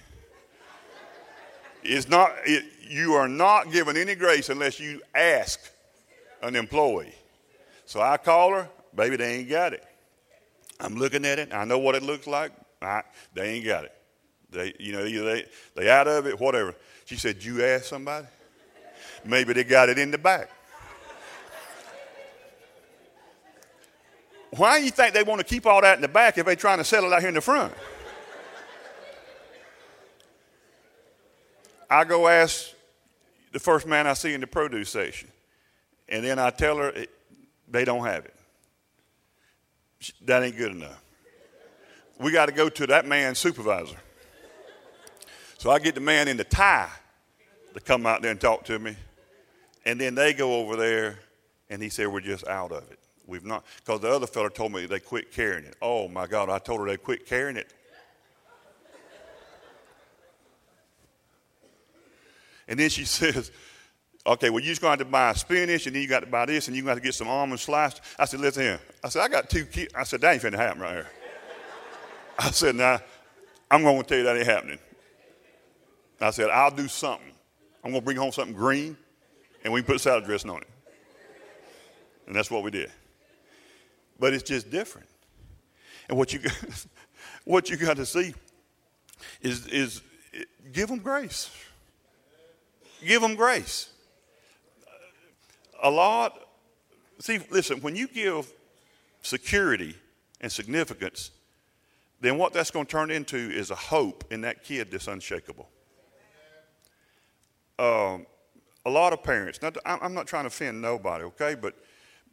[1.82, 2.32] It's not.
[2.46, 5.60] It, you are not given any grace unless you ask
[6.42, 7.14] an employee.
[7.84, 9.84] So I call her, baby, they ain't got it.
[10.80, 11.52] I'm looking at it.
[11.52, 12.52] I know what it looks like.
[12.80, 13.02] I,
[13.34, 13.92] they ain't got it.
[14.50, 16.74] They, you know, either they they out of it, whatever.
[17.04, 18.26] She said, "You ask somebody?
[19.24, 20.50] Maybe they got it in the back."
[24.56, 26.54] Why do you think they want to keep all that in the back if they're
[26.54, 27.74] trying to sell it out here in the front?
[31.90, 32.70] I go ask
[33.52, 35.28] the first man I see in the produce section,
[36.08, 36.92] and then I tell her
[37.68, 38.34] they don't have it.
[40.22, 41.00] That ain't good enough.
[42.20, 43.96] We got to go to that man's supervisor.
[45.58, 46.90] So I get the man in the tie
[47.74, 48.96] to come out there and talk to me.
[49.86, 51.18] And then they go over there,
[51.68, 52.98] and he said, We're just out of it.
[53.26, 55.76] We've not, because the other fellow told me they quit carrying it.
[55.80, 57.72] Oh my God, I told her they quit carrying it.
[62.66, 63.50] And then she says,
[64.26, 66.26] Okay, well, you just going to have to buy spinach, and then you got to
[66.26, 68.00] buy this, and you got to get some almonds sliced.
[68.18, 68.80] I said, listen here.
[69.02, 69.92] I said, I got two kids.
[69.94, 71.10] I said, that ain't finna happen right here.
[72.38, 73.00] I said, now,
[73.70, 74.78] I'm going to tell you that ain't happening.
[76.20, 77.32] I said, I'll do something.
[77.84, 78.96] I'm going to bring home something green,
[79.64, 80.68] and we put salad dressing on it.
[82.26, 82.90] And that's what we did.
[84.20, 85.08] But it's just different.
[86.08, 86.86] And what you got,
[87.44, 88.34] what you got to see
[89.40, 90.02] is, is
[90.72, 91.50] give them grace.
[93.04, 93.90] Give them grace
[95.84, 96.48] a lot,
[97.20, 98.50] see, listen, when you give
[99.22, 99.94] security
[100.40, 101.30] and significance,
[102.20, 105.68] then what that's going to turn into is a hope in that kid that's unshakable.
[107.78, 108.24] Um,
[108.86, 111.74] a lot of parents, now, I'm not trying to offend nobody, okay, but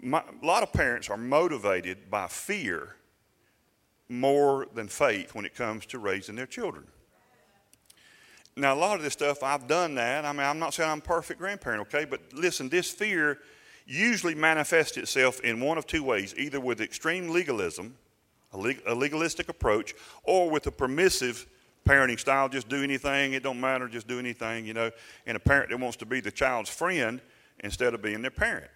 [0.02, 2.96] my, a lot of parents are motivated by fear
[4.10, 6.86] more than faith when it comes to raising their children.
[8.58, 10.26] Now, a lot of this stuff, I've done that.
[10.26, 12.04] I mean, I'm not saying I'm a perfect grandparent, okay?
[12.04, 13.40] But listen, this fear
[13.86, 17.96] usually manifests itself in one of two ways either with extreme legalism,
[18.54, 21.48] a, legalistic approach, or with a permissive
[21.86, 24.92] parenting style just do anything, it don't matter, just do anything, you know,
[25.26, 27.22] and a parent that wants to be the child's friend
[27.64, 28.72] instead of being their parent.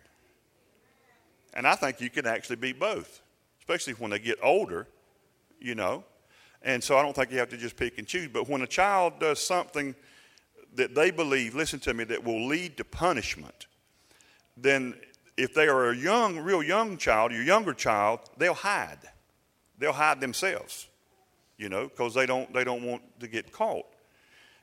[1.53, 3.21] And I think you can actually be both,
[3.59, 4.87] especially when they get older
[5.65, 6.03] you know.
[6.61, 8.29] And so I don't think you have to just pick and choose.
[8.31, 9.95] But when a child does something
[10.75, 13.67] that they believe, listen to me, that will lead to punishment,
[14.57, 14.95] then
[15.37, 18.99] if they are a young, real young child, your younger child, they'll hide.
[19.77, 20.87] They'll hide themselves,
[21.57, 23.85] you know, because they don't, they don't want to get caught.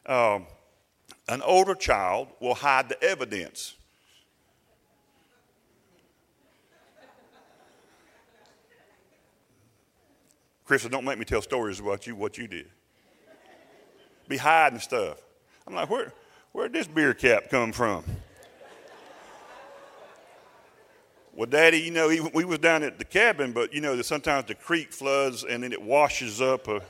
[0.07, 0.47] Um,
[1.29, 3.75] an older child will hide the evidence.
[10.65, 12.69] Chris, don't make me tell stories about you, what you did.
[14.29, 15.19] Be hiding stuff.
[15.67, 16.13] I'm like, where,
[16.53, 18.05] where'd this beer cap come from?
[21.35, 24.55] Well, Daddy, you know, we was down at the cabin, but you know, sometimes the
[24.55, 26.69] creek floods and then it washes up.
[26.69, 26.83] A...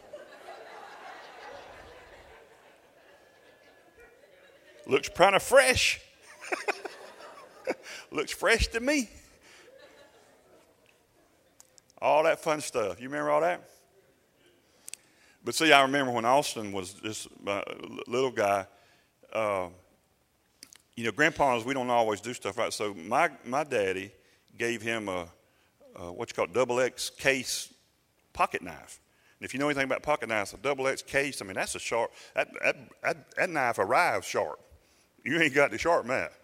[4.84, 6.00] Looks kind of fresh.
[8.10, 9.08] Looks fresh to me.
[12.00, 13.00] All that fun stuff.
[13.00, 13.62] You remember all that?
[15.44, 17.62] But see, I remember when Austin was this uh,
[18.08, 18.66] little guy.
[19.32, 19.68] Uh,
[20.96, 22.72] you know, grandpas, we don't always do stuff right.
[22.72, 24.10] So my my daddy
[24.58, 25.26] gave him a,
[25.96, 27.72] a what you call double X case
[28.32, 29.00] pocket knife.
[29.38, 31.74] And if you know anything about pocket knives, a double X case, I mean, that's
[31.74, 34.58] a sharp, that, that, that, that knife arrives sharp.
[35.24, 36.38] You ain't got the sharp knife.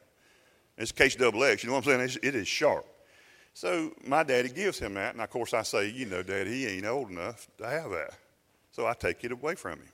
[0.76, 2.00] It's case double X, you know what I'm saying?
[2.00, 2.86] It's, it is sharp.
[3.54, 6.66] So my daddy gives him that, and of course I say, you know, Daddy, he
[6.66, 8.12] ain't old enough to have that.
[8.70, 9.88] So I take it away from him.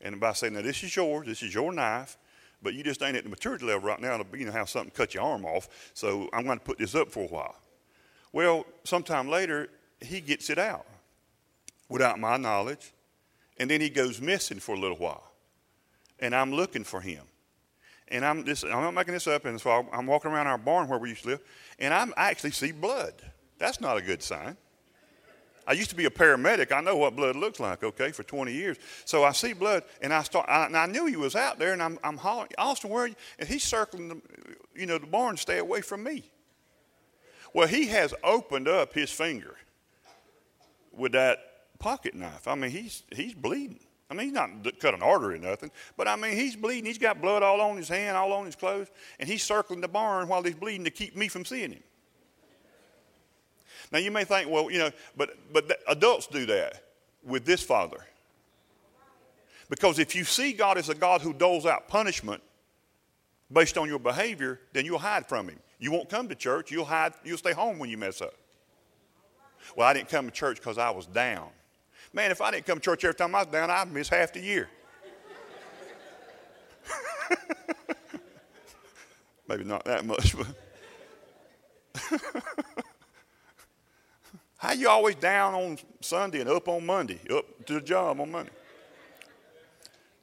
[0.00, 2.16] And by saying, now this is yours, this is your knife,
[2.62, 4.90] but you just ain't at the maturity level right now to you know have something
[4.90, 5.90] cut your arm off.
[5.94, 7.56] So I'm going to put this up for a while.
[8.32, 9.68] Well, sometime later
[10.00, 10.86] he gets it out
[11.88, 12.92] without my knowledge,
[13.58, 15.32] and then he goes missing for a little while,
[16.20, 17.22] and I'm looking for him.
[18.10, 20.88] And I'm just, I'm not making this up, and so I'm walking around our barn
[20.88, 21.40] where we used to live,
[21.78, 23.14] and I'm, I actually see blood.
[23.58, 24.56] That's not a good sign.
[25.68, 26.72] I used to be a paramedic.
[26.72, 28.78] I know what blood looks like, okay, for 20 years.
[29.04, 30.46] So I see blood, and I start.
[30.48, 33.08] I, and I knew he was out there, and I'm, I'm hollering, Austin, where are
[33.08, 33.14] you?
[33.38, 34.20] And he's circling, the,
[34.74, 36.24] you know, the barn, stay away from me.
[37.52, 39.56] Well, he has opened up his finger
[40.90, 41.38] with that
[41.78, 42.48] pocket knife.
[42.48, 43.80] I mean, he's he's bleeding.
[44.10, 44.50] I mean, he's not
[44.80, 46.86] cut an artery or nothing, but I mean, he's bleeding.
[46.86, 48.88] He's got blood all on his hand, all on his clothes,
[49.20, 51.82] and he's circling the barn while he's bleeding to keep me from seeing him.
[53.90, 56.82] Now you may think, well, you know, but but adults do that
[57.22, 58.04] with this father.
[59.70, 62.42] Because if you see God as a God who doles out punishment
[63.52, 65.58] based on your behavior, then you'll hide from him.
[65.78, 68.34] You won't come to church, you'll hide, you'll stay home when you mess up.
[69.76, 71.50] Well, I didn't come to church because I was down.
[72.12, 74.32] Man, if I didn't come to church every time I was down, I'd miss half
[74.32, 74.68] the year.
[79.48, 80.46] Maybe not that much, but
[84.58, 88.32] How you always down on Sunday and up on Monday, up to the job on
[88.32, 88.50] Monday?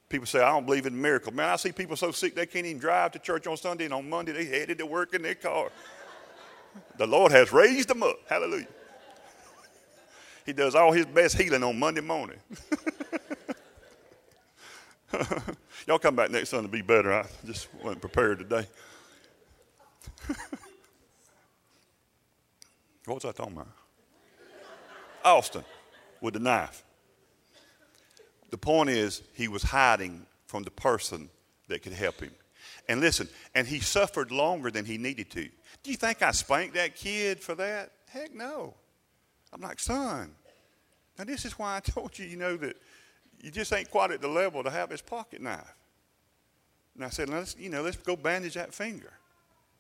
[0.10, 1.34] People say, I don't believe in miracles.
[1.34, 3.94] Man, I see people so sick they can't even drive to church on Sunday, and
[3.94, 5.72] on Monday they headed to work in their car.
[6.98, 8.18] The Lord has raised them up.
[8.28, 8.68] Hallelujah.
[10.46, 12.38] He does all his best healing on Monday morning.
[15.88, 17.14] Y'all come back next Sunday to be better.
[17.14, 18.68] I just wasn't prepared today.
[23.06, 23.70] what was I talking about?
[25.26, 25.66] Austin
[26.22, 26.84] with the knife.
[28.52, 31.30] The point is, he was hiding from the person
[31.68, 32.32] that could help him.
[32.88, 35.50] And listen, and he suffered longer than he needed to.
[35.84, 37.92] Do you think I spanked that kid for that?
[38.08, 38.76] Heck no.
[39.52, 40.32] I'm like, son,
[41.18, 42.78] now this is why I told you, you know, that
[43.42, 45.76] you just ain't quite at the level to have his pocket knife.
[46.96, 49.12] And I said, let's, you know, let's go bandage that finger.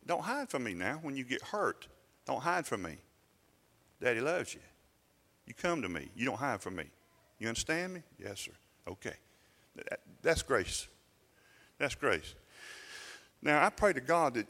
[0.05, 1.87] Don't hide from me now when you get hurt.
[2.25, 2.97] Don't hide from me.
[4.01, 4.59] Daddy loves you.
[5.45, 6.09] You come to me.
[6.15, 6.85] You don't hide from me.
[7.39, 8.03] You understand me?
[8.17, 8.51] Yes, sir.
[8.87, 9.13] Okay.
[9.75, 10.87] That, that's grace.
[11.77, 12.33] That's grace.
[13.41, 14.47] Now, I pray to God that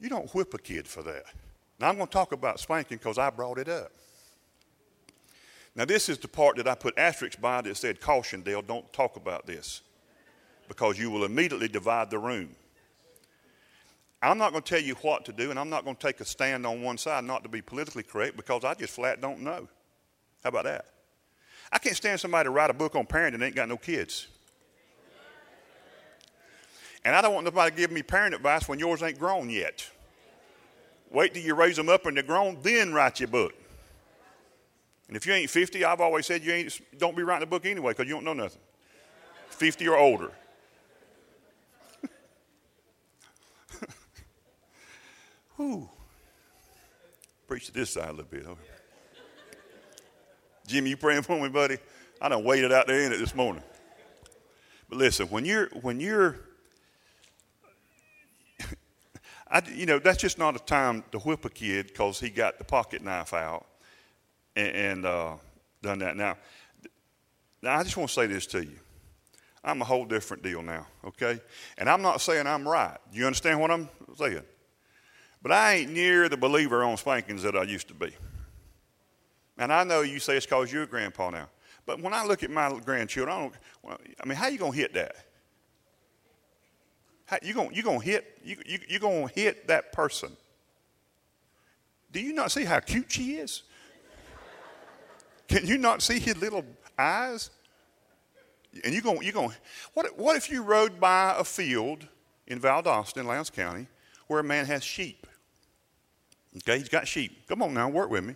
[0.00, 1.24] you don't whip a kid for that.
[1.78, 3.90] Now, I'm going to talk about spanking because I brought it up.
[5.74, 8.90] Now, this is the part that I put asterisks by that said, Caution, Dale, don't
[8.92, 9.82] talk about this
[10.68, 12.54] because you will immediately divide the room.
[14.22, 16.20] I'm not going to tell you what to do, and I'm not going to take
[16.20, 19.40] a stand on one side, not to be politically correct, because I just flat don't
[19.40, 19.68] know.
[20.44, 20.86] How about that?
[21.72, 24.28] I can't stand somebody to write a book on parenting that ain't got no kids.
[27.04, 29.88] And I don't want nobody to give me parent advice when yours ain't grown yet.
[31.10, 33.54] Wait till you raise them up and they're grown, then write your book.
[35.08, 37.66] And if you ain't 50, I've always said you ain't, don't be writing a book
[37.66, 38.60] anyway because you don't know nothing.
[39.50, 40.30] 50 or older.
[47.46, 48.46] Preach to this side a little bit.
[48.46, 48.60] Okay.
[50.66, 51.78] Jimmy, you praying for me, buddy?
[52.20, 53.62] I done waited out there in it this morning.
[54.88, 56.36] But listen, when you're when you're
[59.50, 62.58] I, you know, that's just not a time to whip a kid because he got
[62.58, 63.66] the pocket knife out
[64.56, 65.34] and, and uh,
[65.82, 66.16] done that.
[66.16, 66.36] Now,
[67.62, 68.78] now, I just want to say this to you.
[69.64, 71.40] I'm a whole different deal now, okay?
[71.78, 72.98] And I'm not saying I'm right.
[73.12, 74.42] You understand what I'm saying?
[75.42, 78.14] But I ain't near the believer on spankings that I used to be.
[79.58, 81.48] And I know you say it's because you're a grandpa now.
[81.84, 84.78] But when I look at my grandchildren, I don't, I mean, how you going to
[84.78, 85.16] hit that?
[87.42, 90.36] You going you gonna hit, you, you, you to hit that person.
[92.10, 93.62] Do you not see how cute she is?
[95.48, 96.64] Can you not see his little
[96.98, 97.50] eyes?
[98.84, 99.52] And you're going, you're going
[99.94, 102.06] what, what if you rode by a field
[102.46, 103.86] in Valdosta, in Lowndes County,
[104.26, 105.26] where a man has sheep?
[106.58, 107.48] Okay, he's got sheep.
[107.48, 108.34] Come on now, work with me.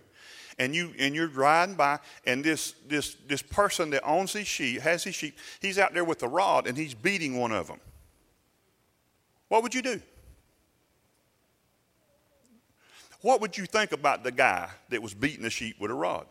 [0.59, 4.81] And you and you're riding by, and this this this person that owns these sheep
[4.81, 5.37] has these sheep.
[5.61, 7.79] He's out there with a rod, and he's beating one of them.
[9.49, 10.01] What would you do?
[13.21, 16.25] What would you think about the guy that was beating the sheep with a rod?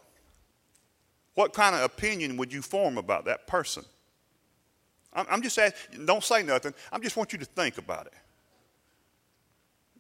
[1.35, 3.85] What kind of opinion would you form about that person?
[5.13, 6.75] I'm just asking, don't say nothing.
[6.93, 8.13] I just want you to think about it.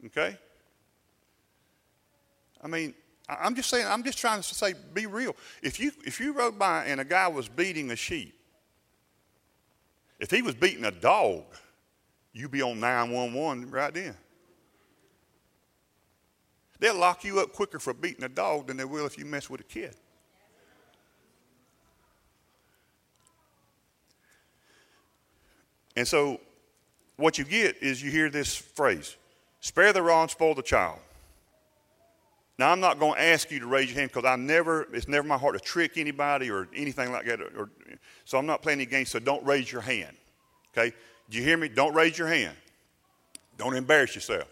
[0.07, 0.37] Okay?
[2.63, 2.95] I mean,
[3.29, 5.35] I'm just saying, I'm just trying to say, be real.
[5.63, 8.35] If you, if you rode by and a guy was beating a sheep,
[10.19, 11.45] if he was beating a dog,
[12.33, 14.15] you'd be on 911 right then.
[16.79, 19.49] They'll lock you up quicker for beating a dog than they will if you mess
[19.49, 19.95] with a kid.
[25.97, 26.41] And so
[27.17, 29.17] what you get is you hear this phrase
[29.61, 30.99] spare the rod, spoil the child.
[32.59, 35.09] Now, I'm not going to ask you to raise your hand because I never, it's
[35.09, 37.41] never my heart to trick anybody or anything like that.
[37.41, 37.69] Or,
[38.25, 40.17] so I'm not playing any games, so don't raise your hand.
[40.77, 40.95] Okay?
[41.29, 41.69] Do you hear me?
[41.69, 42.57] Don't raise your hand.
[43.59, 44.49] Don't embarrass yourself.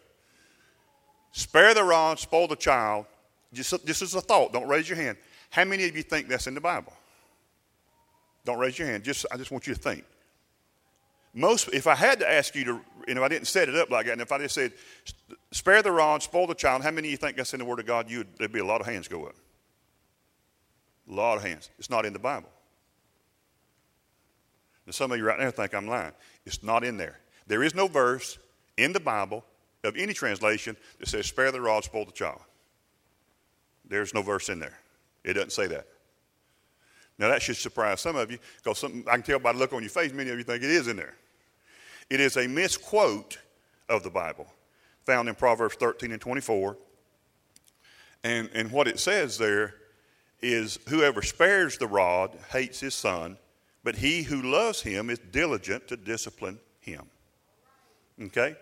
[1.32, 3.06] Spare the rod, spoil the child.
[3.52, 5.16] Just, just as a thought, don't raise your hand.
[5.50, 6.92] How many of you think that's in the Bible?
[8.44, 9.02] Don't raise your hand.
[9.02, 10.04] Just, I just want you to think
[11.34, 13.90] most, if I had to ask you to, and if I didn't set it up
[13.90, 14.72] like that, and if I just said,
[15.50, 17.80] spare the rod, spoil the child, how many of you think that's in the Word
[17.80, 18.08] of God?
[18.08, 19.34] You there'd be a lot of hands go up.
[21.10, 21.70] A lot of hands.
[21.78, 22.48] It's not in the Bible.
[24.86, 26.12] Now, some of you right now think I'm lying.
[26.46, 27.18] It's not in there.
[27.46, 28.38] There is no verse
[28.76, 29.44] in the Bible
[29.82, 32.40] of any translation that says, spare the rod, spoil the child.
[33.86, 34.78] There's no verse in there.
[35.24, 35.86] It doesn't say that.
[37.18, 39.82] Now, that should surprise some of you because I can tell by the look on
[39.82, 41.14] your face, many of you think it is in there.
[42.10, 43.38] It is a misquote
[43.88, 44.46] of the Bible
[45.04, 46.76] found in Proverbs 13 and 24.
[48.24, 49.74] And, and what it says there
[50.40, 53.36] is whoever spares the rod hates his son,
[53.82, 57.04] but he who loves him is diligent to discipline him.
[58.20, 58.56] Okay?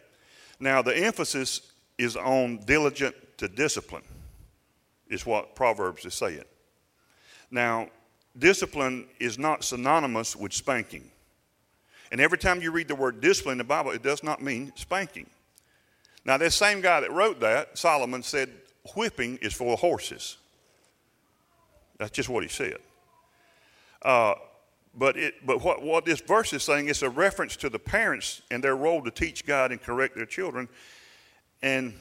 [0.58, 4.04] Now, the emphasis is on diligent to discipline,
[5.08, 6.44] is what Proverbs is saying.
[7.50, 7.88] Now,
[8.38, 11.10] discipline is not synonymous with spanking.
[12.12, 14.70] And every time you read the word discipline in the Bible, it does not mean
[14.76, 15.28] spanking.
[16.26, 18.50] Now, this same guy that wrote that, Solomon, said
[18.94, 20.36] whipping is for horses.
[21.96, 22.76] That's just what he said.
[24.02, 24.34] Uh,
[24.94, 28.42] but it, but what, what this verse is saying is a reference to the parents
[28.50, 30.68] and their role to teach God and correct their children.
[31.62, 31.94] And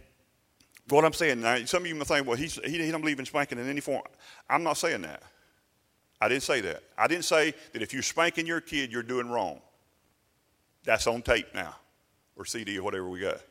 [0.89, 3.25] what I'm saying now, some of you may think, well, he, he don't believe in
[3.25, 4.03] spanking in any form.
[4.49, 5.23] I'm not saying that.
[6.19, 6.83] I didn't say that.
[6.97, 9.61] I didn't say that if you're spanking your kid, you're doing wrong.
[10.83, 11.75] That's on tape now,
[12.35, 13.41] or CD or whatever we got.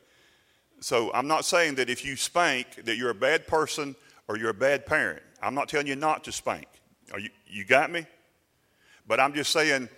[0.81, 3.95] So I'm not saying that if you spank that you're a bad person
[4.27, 5.21] or you're a bad parent.
[5.41, 6.67] I'm not telling you not to spank.
[7.11, 8.05] Are you, you got me?
[9.07, 9.89] But I'm just saying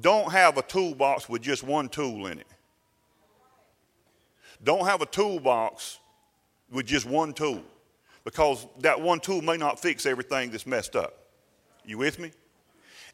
[0.00, 2.46] don't have a toolbox with just one tool in it.
[4.62, 5.98] Don't have a toolbox
[6.70, 7.62] with just one tool
[8.24, 11.14] because that one tool may not fix everything that's messed up.
[11.84, 12.30] You with me?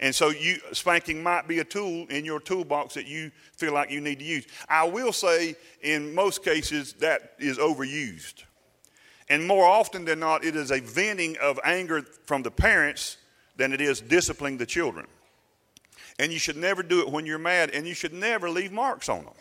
[0.01, 3.90] And so you spanking might be a tool in your toolbox that you feel like
[3.90, 4.47] you need to use.
[4.68, 8.44] I will say in most cases that is overused.
[9.28, 13.16] And more often than not, it is a venting of anger from the parents
[13.57, 15.07] than it is disciplining the children.
[16.18, 19.09] And you should never do it when you're mad, and you should never leave marks
[19.09, 19.34] on them.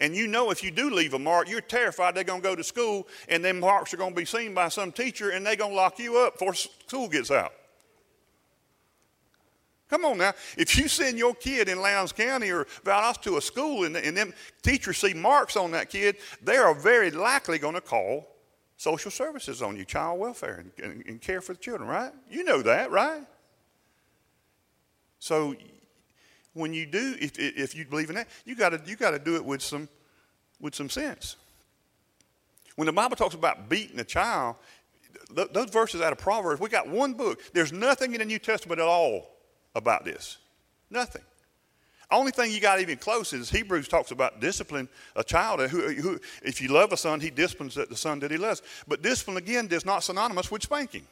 [0.00, 2.54] And you know if you do leave a mark, you're terrified they're going to go
[2.54, 5.56] to school and them marks are going to be seen by some teacher and they're
[5.56, 7.52] going to lock you up before school gets out.
[9.88, 10.34] Come on now.
[10.56, 14.16] If you send your kid in Lowndes County or Valdosta to a school and, and
[14.16, 18.28] them teachers see marks on that kid, they are very likely going to call
[18.76, 22.12] social services on you, child welfare, and, and, and care for the children, right?
[22.30, 23.22] You know that, right?
[25.18, 25.56] So
[26.58, 29.18] when you do, if, if you believe in that, you got to you got to
[29.18, 29.88] do it with some,
[30.60, 31.36] with some sense.
[32.76, 34.56] When the Bible talks about beating a child,
[35.34, 37.40] th- those verses out of Proverbs, we got one book.
[37.52, 39.30] There's nothing in the New Testament at all
[39.74, 40.38] about this.
[40.90, 41.22] Nothing.
[42.10, 45.60] Only thing you got even close is Hebrews talks about discipline a child.
[45.68, 48.62] Who, who, if you love a son, he disciplines the son that he loves.
[48.86, 51.06] But discipline, again, is not synonymous with spanking.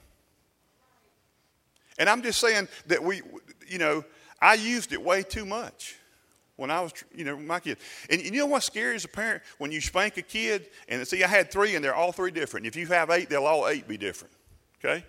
[1.99, 3.23] And I'm just saying that we,
[3.69, 4.05] you know,
[4.41, 5.97] I used it way too much
[6.57, 7.79] when I was, you know, my kid.
[8.11, 9.43] And you know what's scary as a parent?
[9.59, 12.67] When you spank a kid, and see, I had three, and they're all three different.
[12.67, 14.33] If you have eight, they'll all eight be different,
[14.79, 15.05] okay?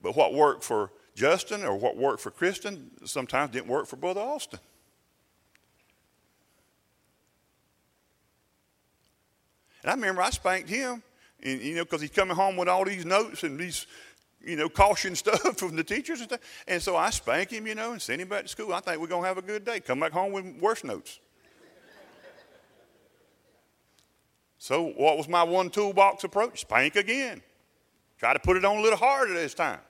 [0.00, 4.20] But what worked for Justin or what worked for Kristen sometimes didn't work for Brother
[4.20, 4.58] Austin.
[9.82, 11.02] And I remember I spanked him,
[11.42, 13.86] and, you know, because he's coming home with all these notes and these
[14.46, 16.40] you know, caution stuff from the teachers and stuff.
[16.66, 18.72] And so I spank him, you know, and send him back to school.
[18.72, 19.80] I think we're going to have a good day.
[19.80, 21.20] Come back home with worse notes.
[24.58, 26.60] so what was my one toolbox approach?
[26.60, 27.42] Spank again.
[28.18, 29.80] Try to put it on a little harder this time.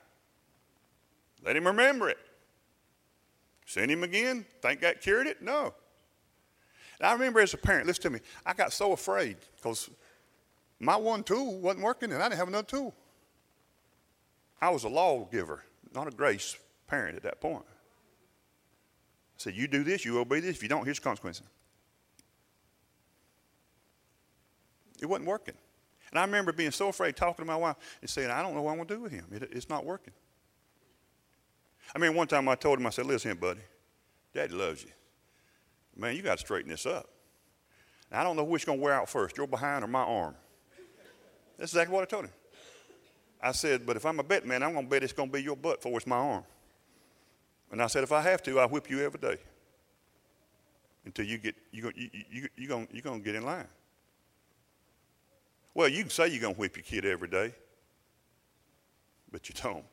[1.45, 2.19] Let him remember it.
[3.67, 4.45] Send him again.
[4.63, 5.43] Think that cured it?
[5.43, 5.75] No.
[6.99, 9.91] And I remember as a parent, listen to me, I got so afraid because
[10.79, 12.95] my one tool wasn't working and I didn't have another tool.
[14.65, 15.63] I was a lawgiver,
[15.95, 16.57] not a grace
[16.87, 17.67] parent at that point.
[17.69, 20.57] I said, You do this, you obey this.
[20.57, 21.45] If you don't, here's the consequences.
[25.03, 25.53] It wasn't working.
[26.09, 28.63] And I remember being so afraid talking to my wife and saying, I don't know
[28.63, 29.27] what I'm going to do with him.
[29.33, 30.15] It, it's not working.
[31.95, 33.61] I mean, one time I told him, I said, Listen, buddy,
[34.33, 34.93] Daddy loves you.
[35.95, 37.11] Man, you got to straighten this up.
[38.11, 40.37] I don't know which going to wear out first, your behind or my arm.
[41.59, 42.33] That's exactly what I told him.
[43.45, 45.33] I said, but if I'm a bet man, I'm going to bet it's going to
[45.33, 46.45] be your butt before it's my arm.
[47.71, 49.37] And I said, if I have to, I'll whip you every day
[51.05, 53.67] until you get you you you you going you to get in line.
[55.75, 57.53] Well, you can say you're going to whip your kid every day,
[59.31, 59.85] but you don't,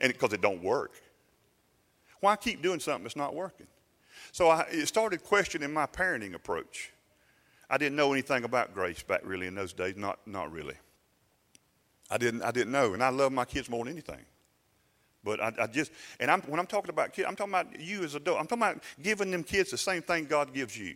[0.00, 0.92] and because it, it don't work.
[2.18, 3.68] Why keep doing something that's not working?
[4.32, 6.90] So I it started questioning my parenting approach.
[7.70, 10.74] I didn't know anything about grace back really in those days, not not really.
[12.10, 12.94] I didn't, I didn't know.
[12.94, 14.24] And I love my kids more than anything.
[15.24, 15.90] But I, I just,
[16.20, 18.38] and I'm, when I'm talking about kids, I'm talking about you as adult.
[18.38, 20.94] I'm talking about giving them kids the same thing God gives you.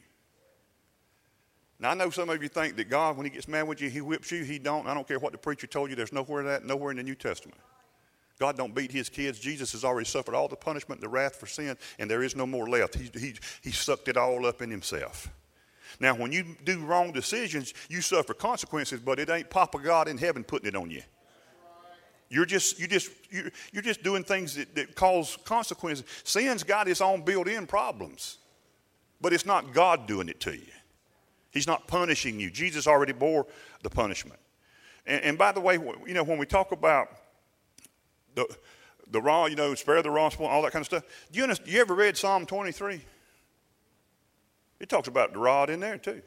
[1.80, 3.90] Now I know some of you think that God, when He gets mad with you,
[3.90, 4.44] He whips you.
[4.44, 4.86] He don't.
[4.86, 5.96] I don't care what the preacher told you.
[5.96, 7.58] There's nowhere that, nowhere in the New Testament.
[8.38, 9.40] God don't beat His kids.
[9.40, 12.46] Jesus has already suffered all the punishment, the wrath for sin, and there is no
[12.46, 12.94] more left.
[12.94, 15.28] He, he, he sucked it all up in Himself.
[15.98, 20.18] Now, when you do wrong decisions, you suffer consequences, but it ain't Papa God in
[20.18, 21.02] heaven putting it on you.
[22.28, 26.04] You're just, you just, you're, you're just doing things that, that cause consequences.
[26.22, 28.38] Sin's got its own built in problems,
[29.20, 30.72] but it's not God doing it to you.
[31.50, 32.48] He's not punishing you.
[32.48, 33.46] Jesus already bore
[33.82, 34.38] the punishment.
[35.06, 37.08] And, and by the way, you know, when we talk about
[38.36, 38.46] the,
[39.10, 41.80] the raw, you know, spare the raw, all that kind of stuff, do you, you
[41.80, 43.00] ever read Psalm 23?
[44.80, 46.22] It talks about the rod in there too.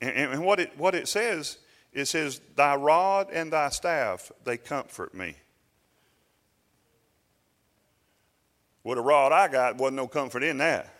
[0.00, 1.58] And, and what, it, what it says,
[1.92, 5.36] it says, Thy rod and thy staff, they comfort me.
[8.82, 10.92] Well, the rod I got wasn't no comfort in that.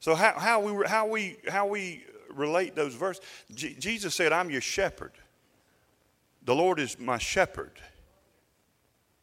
[0.00, 4.60] So how, how, we, how, we, how we relate those verses, Jesus said, I'm your
[4.60, 5.12] shepherd.
[6.44, 7.72] The Lord is my shepherd.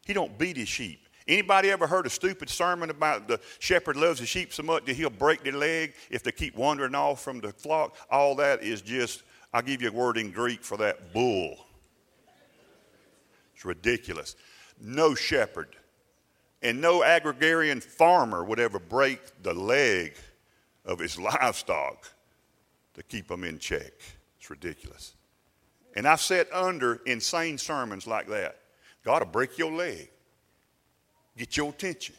[0.06, 1.05] He don't beat his sheep.
[1.28, 4.94] Anybody ever heard a stupid sermon about the shepherd loves the sheep so much that
[4.94, 7.96] he'll break their leg if they keep wandering off from the flock?
[8.10, 11.56] All that is just, I'll give you a word in Greek for that bull.
[13.54, 14.36] It's ridiculous.
[14.80, 15.74] No shepherd
[16.62, 20.14] and no agrarian farmer would ever break the leg
[20.84, 22.08] of his livestock
[22.94, 23.92] to keep them in check.
[24.38, 25.14] It's ridiculous.
[25.96, 28.60] And I've sat under insane sermons like that.
[29.04, 30.10] God will break your leg
[31.36, 32.14] get your attention.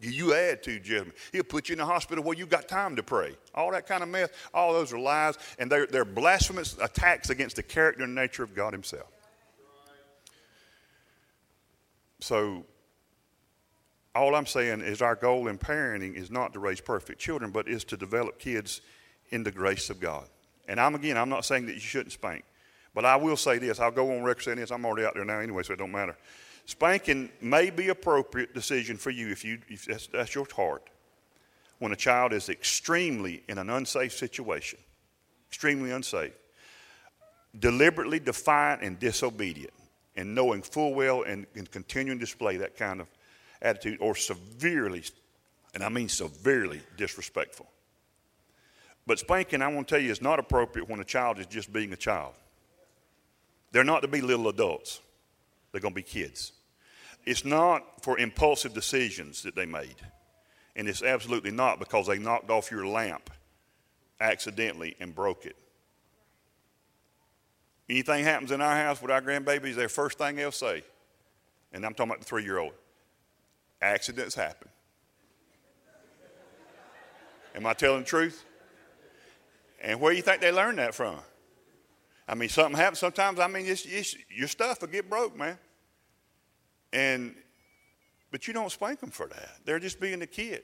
[0.00, 1.16] Give you attitude judgment.
[1.32, 3.36] He'll put you in the hospital where you've got time to pray.
[3.54, 7.56] All that kind of mess, all those are lies, and they're, they're blasphemous attacks against
[7.56, 9.08] the character and nature of God Himself.
[12.20, 12.64] So,
[14.14, 17.68] all I'm saying is our goal in parenting is not to raise perfect children, but
[17.68, 18.80] is to develop kids
[19.30, 20.24] in the grace of God.
[20.68, 22.44] And I'm again, I'm not saying that you shouldn't spank,
[22.94, 23.80] but I will say this.
[23.80, 24.70] I'll go on record saying this.
[24.70, 26.16] I'm already out there now anyway, so it don't matter.
[26.68, 30.90] Spanking may be appropriate decision for you if, you, if that's, that's your heart
[31.78, 34.78] when a child is extremely in an unsafe situation.
[35.48, 36.34] extremely unsafe.
[37.58, 39.72] Deliberately defiant and disobedient,
[40.14, 43.06] and knowing full well and, and continuing to display that kind of
[43.62, 45.02] attitude, or severely,
[45.72, 47.66] and I mean severely disrespectful.
[49.06, 51.72] But spanking, I want to tell you, is not appropriate when a child is just
[51.72, 52.34] being a child.
[53.72, 55.00] They're not to be little adults,
[55.72, 56.52] they're going to be kids.
[57.28, 59.96] It's not for impulsive decisions that they made.
[60.74, 63.28] And it's absolutely not because they knocked off your lamp
[64.18, 65.54] accidentally and broke it.
[67.86, 70.82] Anything happens in our house with our grandbabies, their first thing they'll say,
[71.70, 72.72] and I'm talking about the three year old,
[73.82, 74.70] accidents happen.
[77.54, 78.42] Am I telling the truth?
[79.82, 81.16] And where do you think they learned that from?
[82.26, 83.38] I mean, something happens sometimes.
[83.38, 85.58] I mean, it's, it's, your stuff will get broke, man.
[86.92, 87.34] And,
[88.30, 89.50] but you don't spank them for that.
[89.64, 90.62] They're just being a kid.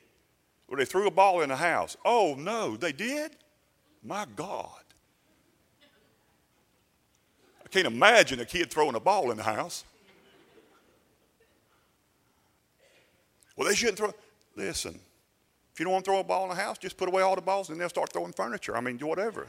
[0.68, 1.96] Or they threw a ball in the house.
[2.04, 3.36] Oh, no, they did?
[4.02, 4.68] My God.
[7.64, 9.84] I can't imagine a kid throwing a ball in the house.
[13.56, 14.12] Well, they shouldn't throw.
[14.56, 14.98] Listen,
[15.72, 17.34] if you don't want to throw a ball in the house, just put away all
[17.34, 18.76] the balls and they'll start throwing furniture.
[18.76, 19.46] I mean, do whatever.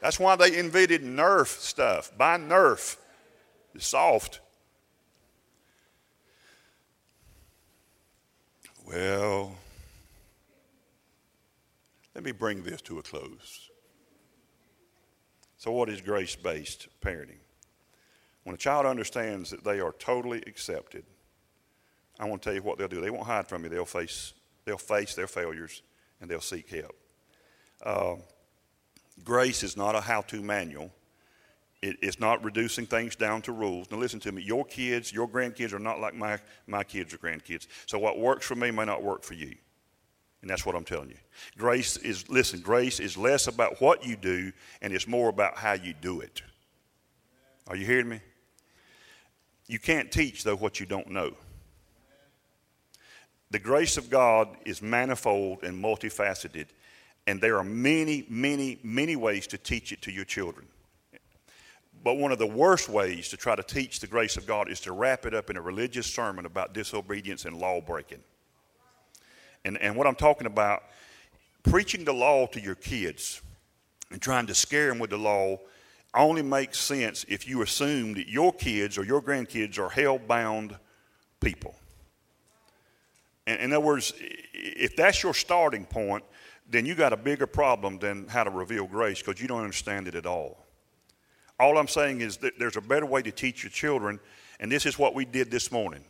[0.00, 2.12] That's why they invented Nerf stuff.
[2.16, 2.96] Buy Nerf.
[3.74, 4.40] It's soft.
[8.86, 9.56] Well,
[12.14, 13.70] let me bring this to a close.
[15.56, 17.38] So, what is grace based parenting?
[18.44, 21.04] When a child understands that they are totally accepted,
[22.20, 23.00] I want to tell you what they'll do.
[23.00, 23.70] They won't hide from you.
[23.70, 24.34] They'll face,
[24.66, 25.82] they'll face their failures
[26.20, 26.94] and they'll seek help.
[27.82, 28.16] Uh,
[29.24, 30.92] grace is not a how to manual.
[31.84, 33.90] It, it's not reducing things down to rules.
[33.90, 34.40] Now, listen to me.
[34.40, 37.66] Your kids, your grandkids are not like my, my kids or grandkids.
[37.84, 39.54] So, what works for me may not work for you.
[40.40, 41.18] And that's what I'm telling you.
[41.58, 45.74] Grace is, listen, grace is less about what you do and it's more about how
[45.74, 46.40] you do it.
[47.66, 48.20] Are you hearing me?
[49.66, 51.34] You can't teach, though, what you don't know.
[53.50, 56.68] The grace of God is manifold and multifaceted,
[57.26, 60.66] and there are many, many, many ways to teach it to your children.
[62.04, 64.78] But one of the worst ways to try to teach the grace of God is
[64.80, 68.22] to wrap it up in a religious sermon about disobedience and law breaking.
[69.64, 70.82] And, and what I'm talking about,
[71.62, 73.40] preaching the law to your kids
[74.10, 75.58] and trying to scare them with the law
[76.14, 80.76] only makes sense if you assume that your kids or your grandkids are hell bound
[81.40, 81.74] people.
[83.46, 84.12] In other words,
[84.52, 86.22] if that's your starting point,
[86.68, 90.06] then you got a bigger problem than how to reveal grace because you don't understand
[90.06, 90.63] it at all.
[91.58, 94.18] All I'm saying is that there's a better way to teach your children,
[94.58, 96.04] and this is what we did this morning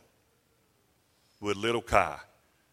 [1.39, 2.17] with little Kai.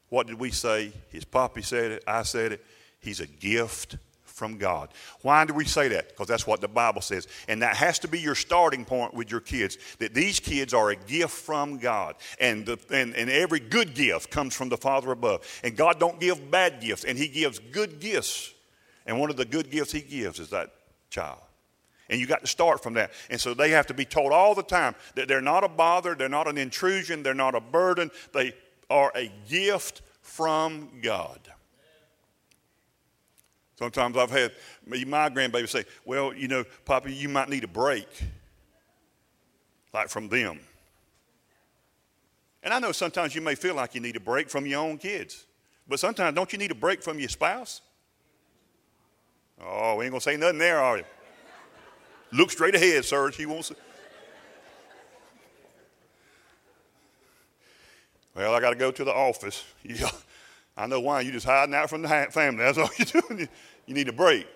[0.08, 0.92] What did we say?
[1.10, 2.64] His poppy said it, I said it.
[3.00, 4.88] He's a gift from God.
[5.22, 6.08] Why do we say that?
[6.08, 7.28] Because that's what the Bible says.
[7.48, 10.90] And that has to be your starting point with your kids that these kids are
[10.90, 12.16] a gift from God.
[12.40, 15.46] And, the, and, and every good gift comes from the Father above.
[15.62, 18.52] And God don't give bad gifts, and He gives good gifts.
[19.06, 20.70] And one of the good gifts He gives is that
[21.10, 21.40] child.
[22.12, 23.10] And you got to start from that.
[23.30, 26.14] And so they have to be told all the time that they're not a bother,
[26.14, 28.52] they're not an intrusion, they're not a burden, they
[28.90, 31.40] are a gift from God.
[33.76, 34.52] Sometimes I've had
[34.86, 38.06] my grandbaby say, Well, you know, Poppy, you might need a break,
[39.94, 40.60] like from them.
[42.62, 44.98] And I know sometimes you may feel like you need a break from your own
[44.98, 45.46] kids,
[45.88, 47.80] but sometimes don't you need a break from your spouse?
[49.58, 51.04] Oh, we ain't gonna say nothing there, are you?
[52.32, 53.30] Look straight ahead, sir.
[53.32, 53.68] She wants.
[53.68, 53.76] To...
[58.34, 59.64] Well, I got to go to the office.
[59.84, 60.10] Yeah.
[60.74, 61.20] I know why.
[61.20, 62.64] You're just hiding out from the family.
[62.64, 63.46] That's all you're doing.
[63.86, 64.46] You need a break.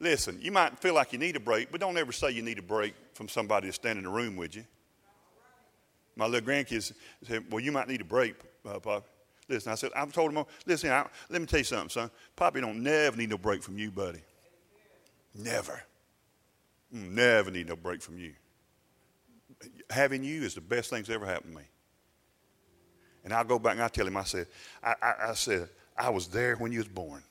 [0.00, 2.58] Listen, you might feel like you need a break, but don't ever say you need
[2.58, 4.64] a break from somebody that's standing in the room with you.
[6.16, 6.92] My little grandkids
[7.22, 8.34] said, Well, you might need a break,
[8.68, 9.06] uh, Pop.
[9.48, 12.10] Listen, I said, I've told them, listen, I, let me tell you something, son.
[12.34, 14.20] Poppy don't never need no break from you, buddy.
[15.34, 15.82] Never.
[16.94, 18.34] Mm, never need no break from you.
[19.90, 21.66] Having you is the best thing that's ever happened to me.
[23.24, 24.46] And I'll go back and I tell him, I said,
[24.82, 27.22] I, I, I said, I was there when you was born.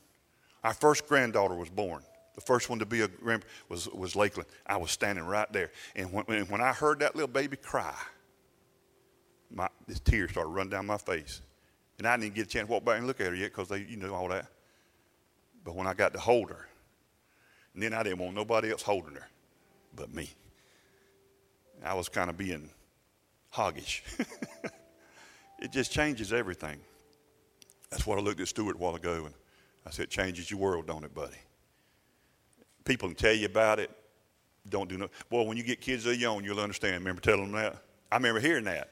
[0.63, 2.03] Our first granddaughter was born.
[2.35, 4.47] The first one to be a grand was, was Lakeland.
[4.65, 5.71] I was standing right there.
[5.95, 7.95] And when, when I heard that little baby cry,
[9.53, 11.41] my the tears started running down my face.
[11.97, 13.67] And I didn't get a chance to walk back and look at her yet because
[13.67, 14.47] they, you know, all that.
[15.65, 16.67] But when I got to hold her,
[17.73, 19.27] and then I didn't want nobody else holding her
[19.95, 20.29] but me.
[21.83, 22.69] I was kind of being
[23.53, 24.01] hoggish.
[25.59, 26.79] it just changes everything.
[27.89, 29.33] That's what I looked at Stuart a while ago, and
[29.85, 31.37] I said, changes your world, don't it, buddy?
[32.83, 33.89] people can tell you about it.
[34.69, 35.09] Don't do no.
[35.29, 36.95] Boy, when you get kids of your own, you'll understand.
[36.95, 37.81] Remember telling them that?
[38.11, 38.89] I remember hearing that.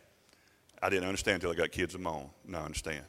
[0.82, 2.30] I didn't understand until I got kids of my own.
[2.48, 3.04] Now I understand.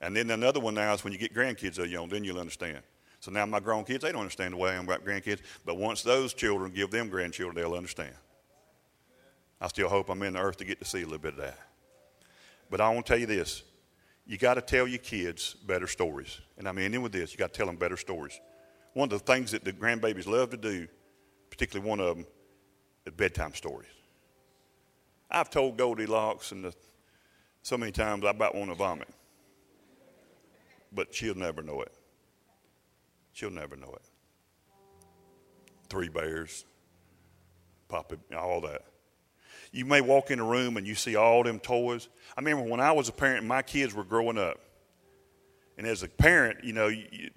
[0.00, 2.40] And then another one now is when you get grandkids of your own, then you'll
[2.40, 2.80] understand.
[3.24, 5.40] So now my grown kids, they don't understand the way I am about grandkids.
[5.64, 8.12] But once those children give them grandchildren, they'll understand.
[9.62, 11.38] I still hope I'm in the earth to get to see a little bit of
[11.38, 11.58] that.
[12.68, 13.62] But I want to tell you this.
[14.26, 16.38] You got to tell your kids better stories.
[16.58, 17.32] And I'm ending with this.
[17.32, 18.38] You got to tell them better stories.
[18.92, 20.86] One of the things that the grandbabies love to do,
[21.48, 22.26] particularly one of them,
[23.06, 23.88] is bedtime stories.
[25.30, 26.74] I've told Goldilocks and the,
[27.62, 29.08] so many times I about want to vomit.
[30.92, 31.92] But she'll never know it.
[33.34, 34.02] She'll never know it.
[35.88, 36.64] Three bears,
[37.88, 38.82] Papa, all that.
[39.72, 42.08] You may walk in a room and you see all them toys.
[42.36, 44.60] I remember when I was a parent, my kids were growing up.
[45.76, 47.30] And as a parent, you know, you,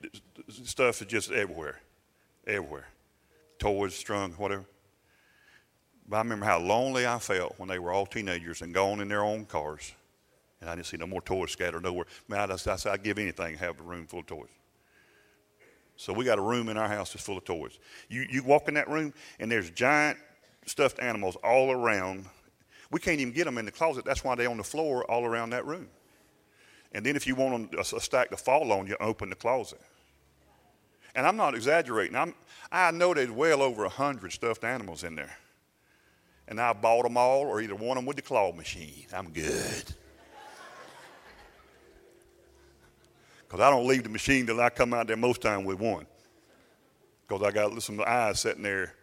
[0.48, 1.82] stuff is just everywhere,
[2.46, 2.88] everywhere.
[3.58, 4.66] Toys strung, whatever.
[6.08, 9.08] But I remember how lonely I felt when they were all teenagers and gone in
[9.08, 9.92] their own cars.
[10.62, 12.06] And I didn't see no more toys scattered nowhere.
[12.28, 14.50] Man, I, just, I said, I'd give anything to have a room full of toys.
[15.98, 17.80] So we got a room in our house that's full of toys.
[18.08, 20.20] You, you walk in that room, and there's giant
[20.66, 22.26] stuffed animals all around.
[22.92, 24.06] We can't even get them in the closet.
[24.06, 25.88] That's why they're on the floor all around that room.
[26.94, 29.82] And then if you want a, stack to fall on, you open the closet.
[31.16, 32.16] And I'm not exaggerating.
[32.16, 32.36] I'm,
[32.72, 35.36] I know there's well over a hundred stuffed animals in there.
[36.48, 39.06] And I bought them all, or either of them with the claw machine.
[39.14, 39.84] I'm good.
[43.48, 46.06] Because I don't leave the machine till I come out there most time with one.
[47.28, 48.94] Because I got some eyes sitting there.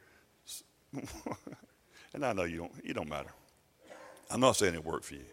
[2.12, 3.30] and I know you don't, it don't matter.
[4.30, 5.24] I'm not saying it worked for you.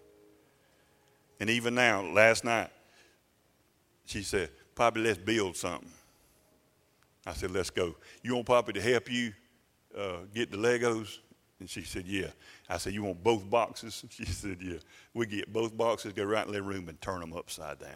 [1.40, 2.70] And even now, last night,
[4.06, 5.90] she said, Poppy, let's build something.
[7.26, 7.96] I said, let's go.
[8.24, 9.34] You want Poppy to help you
[9.98, 11.20] uh, get the Legos?
[11.60, 12.28] And she said, yeah.
[12.68, 14.04] I said, you want both boxes?
[14.10, 14.78] She said, yeah.
[15.14, 17.90] We get both boxes, go right in the room and turn them upside down.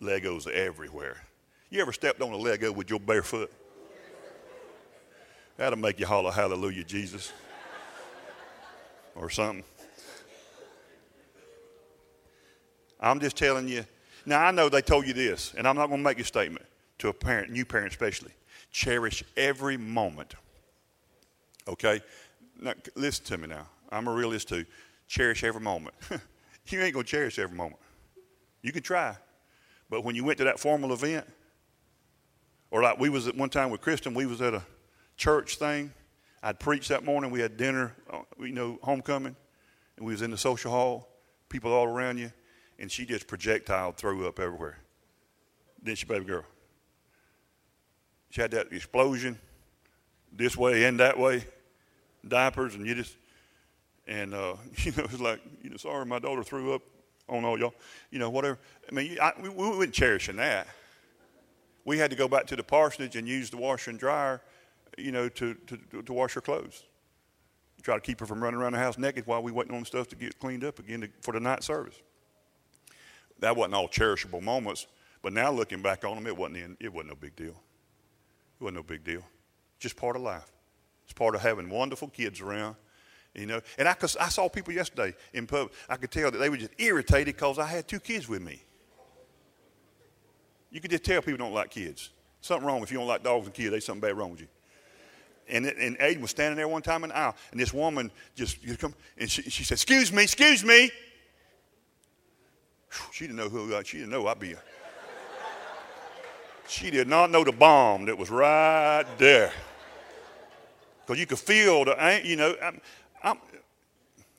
[0.00, 1.16] Legos everywhere.
[1.70, 3.52] You ever stepped on a Lego with your bare foot?
[5.56, 7.32] That'll make you holler, Hallelujah, Jesus.
[9.14, 9.64] or something.
[13.00, 13.84] I'm just telling you.
[14.26, 16.64] Now, I know they told you this, and I'm not going to make a statement
[16.98, 18.32] to a parent, new parent especially.
[18.70, 20.34] Cherish every moment.
[21.68, 22.00] Okay?
[22.60, 23.66] Now, listen to me now.
[23.90, 24.64] I'm a realist too.
[25.06, 25.94] Cherish every moment.
[26.68, 27.80] you ain't going to cherish every moment.
[28.62, 29.16] You can try.
[29.94, 31.24] But when you went to that formal event,
[32.72, 34.60] or like we was at one time with Kristen, we was at a
[35.16, 35.92] church thing.
[36.42, 37.30] I'd preached that morning.
[37.30, 39.36] We had dinner, uh, you know, homecoming,
[39.96, 41.08] and we was in the social hall.
[41.48, 42.32] People all around you,
[42.80, 44.80] and she just projectile threw up everywhere.
[45.84, 46.44] Didn't she, baby girl?
[48.30, 49.38] She had that explosion,
[50.32, 51.44] this way and that way,
[52.26, 53.16] diapers, and you just,
[54.08, 56.82] and uh, you know, it's like, you know, sorry, my daughter threw up
[57.28, 57.74] on all y'all,
[58.10, 58.58] you know, whatever.
[58.90, 60.66] I mean, I, we, we weren't cherishing that.
[61.84, 64.40] We had to go back to the parsonage and use the washer and dryer,
[64.96, 66.84] you know, to, to, to wash her clothes.
[67.82, 70.08] Try to keep her from running around the house naked while we waiting on stuff
[70.08, 72.00] to get cleaned up again to, for the night service.
[73.40, 74.86] That wasn't all cherishable moments,
[75.20, 77.60] but now looking back on them, it wasn't, in, it wasn't no big deal.
[78.58, 79.22] It wasn't no big deal.
[79.78, 80.50] Just part of life.
[81.04, 82.76] It's part of having wonderful kids around
[83.34, 85.70] you know, and I, I saw people yesterday in Publix.
[85.88, 88.62] I could tell that they were just irritated because I had two kids with me.
[90.70, 92.10] You could just tell people don't like kids.
[92.40, 93.70] Something wrong if you don't like dogs and kids.
[93.70, 94.48] There's something bad wrong with you.
[95.48, 98.58] And, and Aiden was standing there one time in the aisle, and this woman just
[98.78, 100.90] come and she, she said, "Excuse me, excuse me."
[103.12, 103.74] She didn't know who.
[103.76, 104.52] I she didn't know I'd be.
[104.52, 104.58] A,
[106.66, 109.52] she did not know the bomb that was right there.
[111.04, 112.80] Because you could feel the, you know, I'm,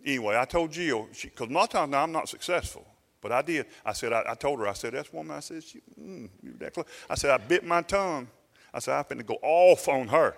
[0.05, 2.85] anyway, I told Jill, because most times now I'm not successful.
[3.21, 3.65] But I did.
[3.83, 5.35] I said, I, I told her, I said, that's woman.
[5.35, 6.29] I said, she, mm,
[6.59, 6.85] that close.
[7.09, 8.27] I said, I bit my tongue.
[8.71, 10.35] I said, I'm going to go off on her.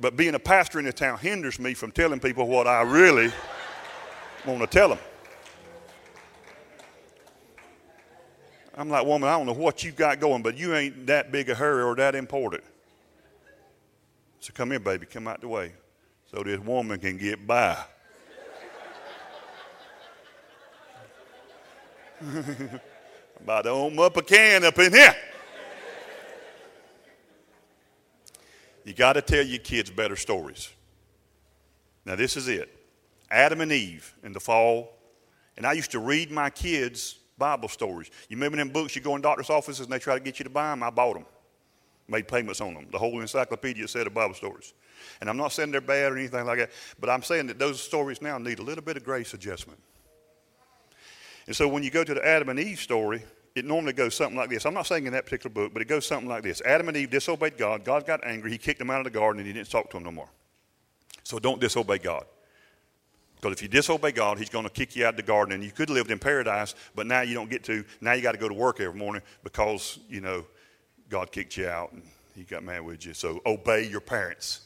[0.00, 3.30] But being a pastor in the town hinders me from telling people what I really
[4.46, 4.98] want to tell them.
[8.74, 11.50] I'm like, woman, I don't know what you got going, but you ain't that big
[11.50, 12.64] a hurry or that important.
[14.40, 15.72] So come here, baby, come out the way
[16.32, 17.76] so this woman can get by.
[23.40, 25.14] about to open up a can up in here.
[28.84, 30.70] You got to tell your kids better stories.
[32.04, 32.68] Now, this is it
[33.30, 34.98] Adam and Eve in the fall.
[35.56, 38.10] And I used to read my kids Bible stories.
[38.28, 40.44] You remember them books you go in doctor's offices and they try to get you
[40.44, 40.82] to buy them?
[40.82, 41.26] I bought them,
[42.08, 42.86] made payments on them.
[42.90, 44.72] The whole encyclopedia set of Bible stories.
[45.20, 47.80] And I'm not saying they're bad or anything like that, but I'm saying that those
[47.80, 49.78] stories now need a little bit of grace adjustment.
[51.46, 53.22] And so when you go to the Adam and Eve story,
[53.54, 54.64] it normally goes something like this.
[54.64, 56.96] I'm not saying in that particular book, but it goes something like this Adam and
[56.96, 57.84] Eve disobeyed God.
[57.84, 58.50] God got angry.
[58.50, 60.28] He kicked them out of the garden and he didn't talk to them no more.
[61.24, 62.24] So don't disobey God.
[63.42, 65.64] Because if you disobey God, He's going to kick you out of the garden, and
[65.64, 67.84] you could have lived in paradise, but now you don't get to.
[68.00, 70.44] Now you got to go to work every morning because you know
[71.08, 72.02] God kicked you out and
[72.36, 73.14] He got mad with you.
[73.14, 74.60] So obey your parents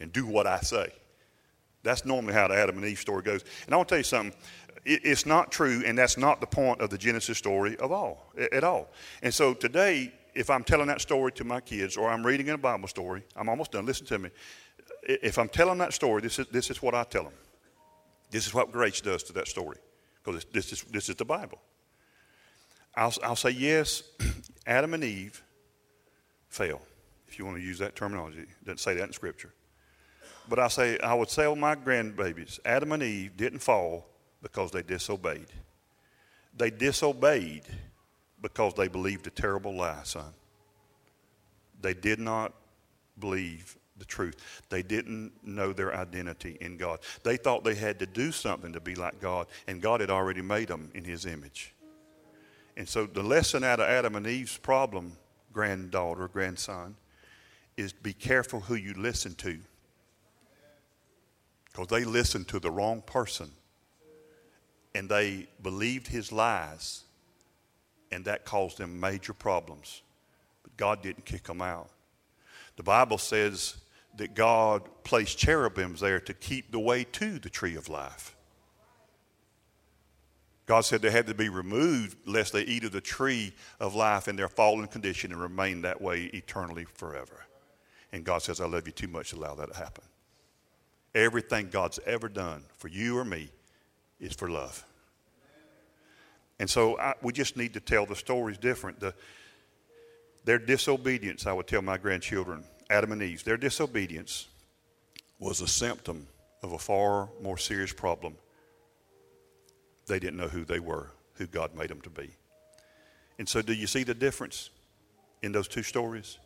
[0.00, 0.92] and do what I say.
[1.82, 3.44] That's normally how the Adam and Eve story goes.
[3.66, 4.34] And I want to tell you something.
[4.84, 8.64] it's not true, and that's not the point of the Genesis story of all at
[8.64, 8.90] all.
[9.22, 12.54] And so today, if I'm telling that story to my kids, or I'm reading in
[12.54, 13.86] a Bible story, I'm almost done.
[13.86, 14.30] Listen to me.
[15.02, 17.32] If I'm telling that story, this is this is what I tell them.
[18.30, 19.78] This is what grace does to that story,
[20.22, 21.58] because this is, this is the Bible.
[22.94, 24.02] I'll, I'll say, yes,
[24.66, 25.42] Adam and Eve
[26.48, 26.82] fell,
[27.28, 28.40] if you want to use that terminology.
[28.40, 29.54] It doesn't say that in Scripture.
[30.48, 34.06] But I say, I would tell my grandbabies, Adam and Eve didn't fall
[34.42, 35.48] because they disobeyed.
[36.56, 37.64] They disobeyed
[38.40, 40.32] because they believed a terrible lie, son.
[41.80, 42.54] They did not
[43.18, 44.62] believe the truth.
[44.68, 47.00] They didn't know their identity in God.
[47.24, 50.42] They thought they had to do something to be like God, and God had already
[50.42, 51.74] made them in His image.
[52.76, 55.12] And so the lesson out of Adam and Eve's problem,
[55.52, 56.96] granddaughter, grandson,
[57.76, 59.58] is be careful who you listen to.
[61.78, 63.52] Because they listened to the wrong person
[64.96, 67.04] and they believed his lies,
[68.10, 70.02] and that caused them major problems.
[70.64, 71.88] But God didn't kick them out.
[72.76, 73.76] The Bible says
[74.16, 78.34] that God placed cherubims there to keep the way to the tree of life.
[80.66, 84.26] God said they had to be removed lest they eat of the tree of life
[84.26, 87.44] in their fallen condition and remain that way eternally forever.
[88.10, 90.07] And God says, I love you too much to allow that to happen.
[91.14, 93.48] Everything God's ever done for you or me
[94.20, 94.84] is for love.
[96.60, 99.00] And so I, we just need to tell the stories different.
[99.00, 99.14] The,
[100.44, 104.48] their disobedience, I would tell my grandchildren, Adam and Eve, their disobedience
[105.38, 106.26] was a symptom
[106.62, 108.34] of a far more serious problem.
[110.06, 112.30] They didn't know who they were, who God made them to be.
[113.38, 114.70] And so, do you see the difference
[115.42, 116.38] in those two stories?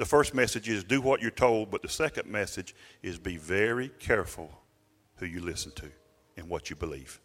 [0.00, 3.90] The first message is do what you're told, but the second message is be very
[3.98, 4.50] careful
[5.16, 5.90] who you listen to
[6.38, 7.20] and what you believe.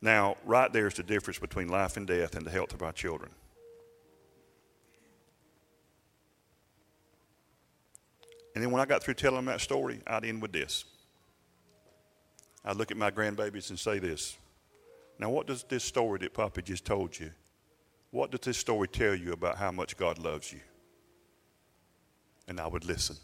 [0.00, 2.92] Now, right there is the difference between life and death and the health of our
[2.92, 3.32] children.
[8.54, 10.84] And then when I got through telling them that story, I'd end with this.
[12.64, 14.36] I'd look at my grandbabies and say this.
[15.18, 17.32] Now, what does this story that Papa just told you,
[18.12, 20.60] what does this story tell you about how much God loves you?
[22.48, 23.16] And I would listen.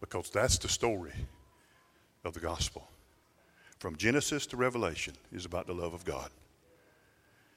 [0.00, 1.12] Because that's the story
[2.24, 2.86] of the gospel.
[3.78, 6.30] From Genesis to Revelation is about the love of God.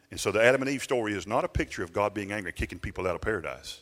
[0.10, 2.54] And so the Adam and Eve story is not a picture of God being angry,
[2.54, 3.82] kicking people out of paradise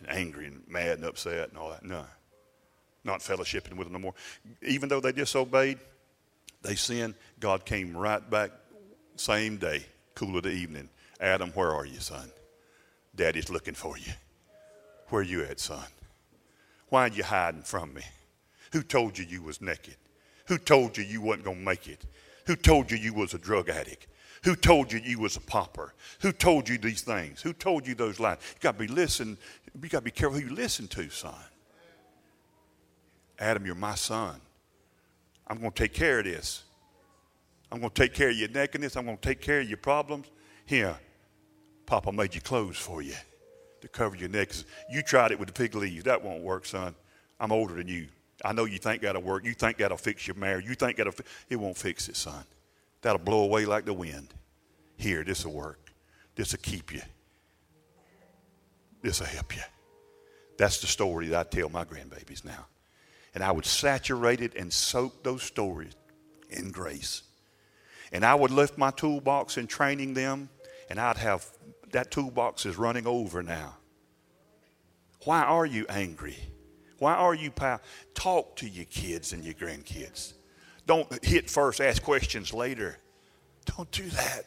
[0.00, 1.84] and angry and mad and upset and all that.
[1.84, 2.04] No.
[3.04, 4.14] Not fellowshipping with them no more.
[4.62, 5.78] Even though they disobeyed,
[6.62, 8.50] they sinned, God came right back
[9.16, 9.84] same day,
[10.14, 10.88] cool of the evening.
[11.20, 12.30] Adam, where are you, son?
[13.16, 14.12] Daddy's looking for you.
[15.08, 15.84] Where you at, son?
[16.88, 18.02] Why are you hiding from me?
[18.72, 19.96] Who told you you was naked?
[20.46, 22.04] Who told you you wasn't going to make it?
[22.46, 24.06] Who told you you was a drug addict?
[24.44, 25.94] Who told you you was a pauper?
[26.20, 27.42] Who told you these things?
[27.42, 28.38] Who told you those lies?
[28.54, 29.38] You got to be listen.
[29.80, 31.34] You got to be careful who you listen to, son.
[33.38, 34.40] Adam, you're my son.
[35.48, 36.62] I'm going to take care of this.
[37.70, 38.96] I'm going to take care of your nakedness.
[38.96, 40.26] I'm going to take care of your problems.
[40.64, 40.96] Here,
[41.86, 43.14] Papa made you clothes for you
[43.80, 44.64] to cover your nakedness.
[44.90, 46.04] You tried it with the pig leaves.
[46.04, 46.94] That won't work, son.
[47.38, 48.08] I'm older than you.
[48.44, 49.44] I know you think that'll work.
[49.44, 50.66] You think that'll fix your marriage.
[50.66, 51.12] You think that'll.
[51.12, 52.44] Fi- it won't fix it, son.
[53.02, 54.34] That'll blow away like the wind.
[54.96, 55.78] Here, this will work.
[56.34, 57.02] This will keep you.
[59.02, 59.62] This will help you.
[60.58, 62.66] That's the story that I tell my grandbabies now.
[63.34, 65.92] And I would saturate it and soak those stories
[66.50, 67.22] in grace.
[68.12, 70.48] And I would lift my toolbox in training them,
[70.88, 71.46] and I'd have
[71.96, 73.74] that toolbox is running over now.
[75.24, 76.36] Why are you angry?
[76.98, 77.80] Why are you pal?
[78.14, 80.34] Talk to your kids and your grandkids.
[80.86, 82.98] Don't hit first, ask questions later.
[83.64, 84.44] Don't do that.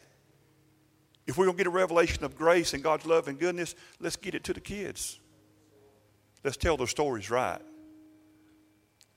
[1.26, 4.14] If we're going to get a revelation of grace and God's love and goodness, let's
[4.14, 5.18] get it to the kids.
[6.44, 7.60] Let's tell their stories right.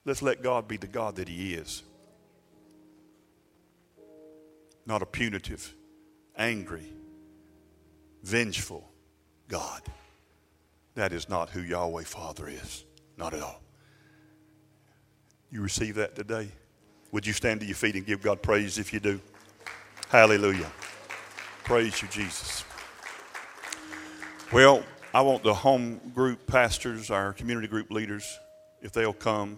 [0.06, 1.84] Let's let God be the God that He is.
[4.86, 5.74] not a punitive,
[6.36, 6.92] angry,
[8.24, 8.90] vengeful
[9.48, 9.82] God.
[10.96, 12.86] That is not who Yahweh Father is.
[13.18, 13.62] Not at all.
[15.52, 16.50] You receive that today?
[17.12, 19.20] Would you stand to your feet and give God praise if you do?
[20.10, 20.72] Hallelujah.
[21.64, 22.64] Praise you, Jesus.
[24.52, 28.40] Well, I want the home group pastors, our community group leaders,
[28.82, 29.58] if they'll come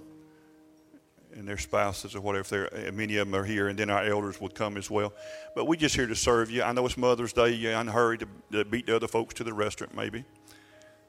[1.36, 2.66] and their spouses or whatever.
[2.66, 5.14] If eh, many of them are here, and then our elders would come as well.
[5.54, 6.64] But we're just here to serve you.
[6.64, 7.52] I know it's Mother's Day.
[7.52, 10.24] You're in a hurry to, to beat the other folks to the restaurant, maybe.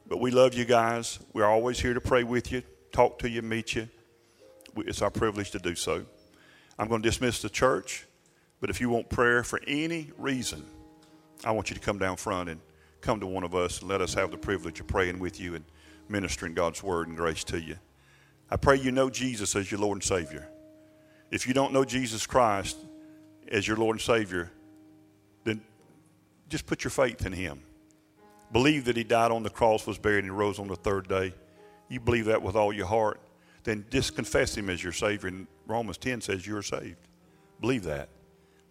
[0.09, 1.19] But we love you guys.
[1.33, 2.63] We're always here to pray with you,
[2.93, 3.89] talk to you, meet you.
[4.77, 6.05] It's our privilege to do so.
[6.79, 8.07] I'm going to dismiss the church,
[8.61, 10.65] but if you want prayer for any reason,
[11.45, 12.61] I want you to come down front and
[13.01, 15.55] come to one of us and let us have the privilege of praying with you
[15.55, 15.65] and
[16.09, 17.77] ministering God's word and grace to you.
[18.51, 20.49] I pray you know Jesus as your Lord and Savior.
[21.31, 22.77] If you don't know Jesus Christ
[23.51, 24.53] as your Lord and Savior,
[25.45, 25.61] then
[26.49, 27.61] just put your faith in Him.
[28.53, 31.35] Believe that He died on the cross, was buried, and rose on the third day.
[31.89, 33.21] You believe that with all your heart,
[33.65, 35.29] then just confess Him as your Savior.
[35.29, 37.09] And Romans 10 says you're saved.
[37.61, 38.09] Believe that.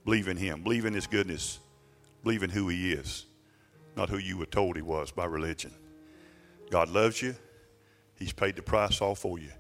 [0.06, 0.62] Believe in Him.
[0.62, 1.60] Believe in His goodness.
[2.24, 3.26] Believe in who He is,
[3.98, 5.72] not who you were told He was by religion.
[6.72, 7.36] God loves you.
[8.18, 9.52] He's paid the price all for you.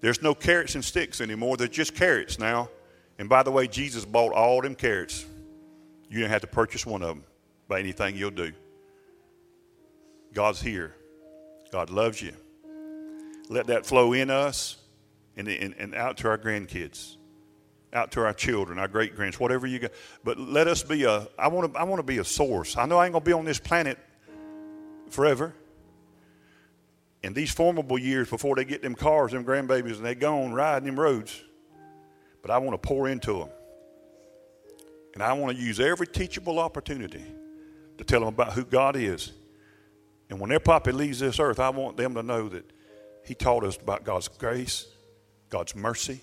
[0.00, 1.56] There's no carrots and sticks anymore.
[1.56, 2.68] They're just carrots now.
[3.18, 5.24] And by the way, Jesus bought all them carrots.
[6.08, 7.24] You don't have to purchase one of them
[7.68, 8.52] by anything you'll do.
[10.32, 10.94] God's here.
[11.70, 12.32] God loves you.
[13.48, 14.76] Let that flow in us
[15.36, 17.16] and, and, and out to our grandkids,
[17.92, 19.92] out to our children, our great grands, whatever you got.
[20.22, 22.76] But let us be a, I want to I want to be a source.
[22.76, 23.98] I know I ain't going to be on this planet
[25.10, 25.54] forever
[27.24, 30.84] in these formidable years before they get them cars, them grandbabies, and they gone riding
[30.84, 31.42] them roads.
[32.42, 33.48] But I want to pour into them.
[35.14, 37.24] And I want to use every teachable opportunity
[37.96, 39.32] to tell them about who God is.
[40.28, 42.70] And when their puppy leaves this earth, I want them to know that
[43.24, 44.86] He taught us about God's grace,
[45.48, 46.20] God's mercy,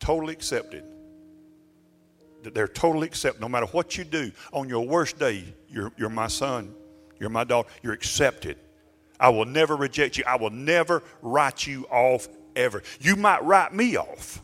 [0.00, 0.84] totally accepted.
[2.42, 3.40] That they're totally accepted.
[3.40, 6.74] No matter what you do, on your worst day, you're, you're my son,
[7.18, 8.58] you're my daughter, you're accepted.
[9.18, 10.24] I will never reject you.
[10.26, 12.82] I will never write you off ever.
[13.00, 14.42] You might write me off,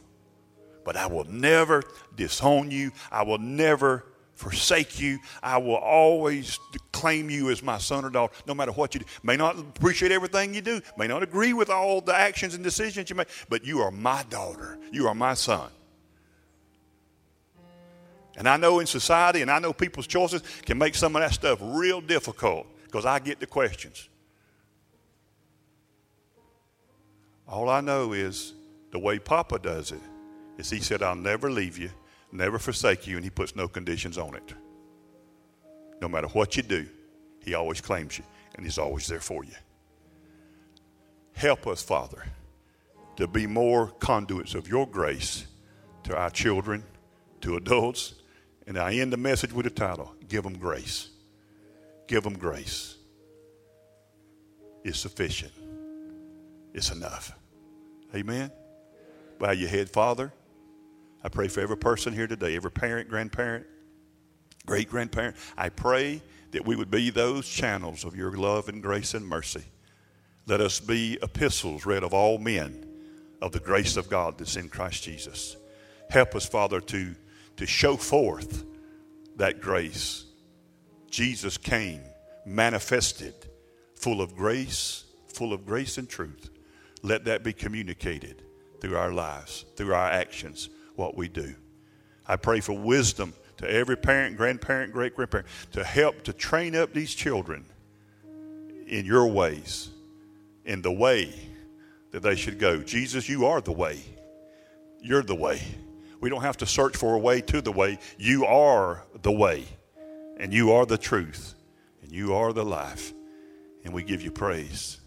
[0.84, 1.82] but I will never
[2.16, 2.92] disown you.
[3.10, 4.04] I will never
[4.34, 5.18] forsake you.
[5.42, 6.58] I will always
[6.90, 9.06] claim you as my son or daughter, no matter what you do.
[9.22, 13.08] May not appreciate everything you do, may not agree with all the actions and decisions
[13.08, 14.78] you make, but you are my daughter.
[14.90, 15.70] You are my son.
[18.36, 21.32] And I know in society and I know people's choices can make some of that
[21.32, 24.08] stuff real difficult because I get the questions.
[27.46, 28.54] All I know is
[28.90, 30.00] the way Papa does it
[30.58, 31.90] is he said, I'll never leave you,
[32.30, 34.54] never forsake you, and he puts no conditions on it.
[36.00, 36.86] No matter what you do,
[37.40, 38.24] he always claims you,
[38.54, 39.54] and he's always there for you.
[41.32, 42.24] Help us, Father,
[43.16, 45.46] to be more conduits of your grace
[46.04, 46.84] to our children,
[47.40, 48.14] to adults.
[48.66, 51.08] And I end the message with the title Give them grace.
[52.06, 52.96] Give them grace.
[54.84, 55.52] It's sufficient,
[56.74, 57.32] it's enough.
[58.14, 58.50] Amen.
[59.38, 60.32] Bow your head, Father.
[61.24, 63.66] I pray for every person here today, every parent, grandparent,
[64.66, 65.36] great grandparent.
[65.56, 69.64] I pray that we would be those channels of your love and grace and mercy.
[70.46, 72.86] Let us be epistles read of all men
[73.40, 75.56] of the grace of God that's in Christ Jesus.
[76.10, 77.14] Help us, Father, to,
[77.56, 78.64] to show forth
[79.36, 80.24] that grace.
[81.10, 82.02] Jesus came,
[82.44, 83.34] manifested,
[83.94, 86.51] full of grace, full of grace and truth
[87.02, 88.42] let that be communicated
[88.80, 91.54] through our lives, through our actions, what we do.
[92.26, 96.92] I pray for wisdom to every parent, grandparent, great grandparent to help to train up
[96.92, 97.64] these children
[98.86, 99.90] in your ways,
[100.64, 101.32] in the way
[102.10, 102.82] that they should go.
[102.82, 104.00] Jesus, you are the way.
[105.00, 105.62] You're the way.
[106.20, 107.98] We don't have to search for a way to the way.
[108.18, 109.64] You are the way,
[110.36, 111.54] and you are the truth,
[112.02, 113.12] and you are the life.
[113.84, 115.00] And we give you praise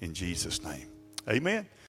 [0.00, 0.88] in Jesus' name.
[1.28, 1.66] Amen.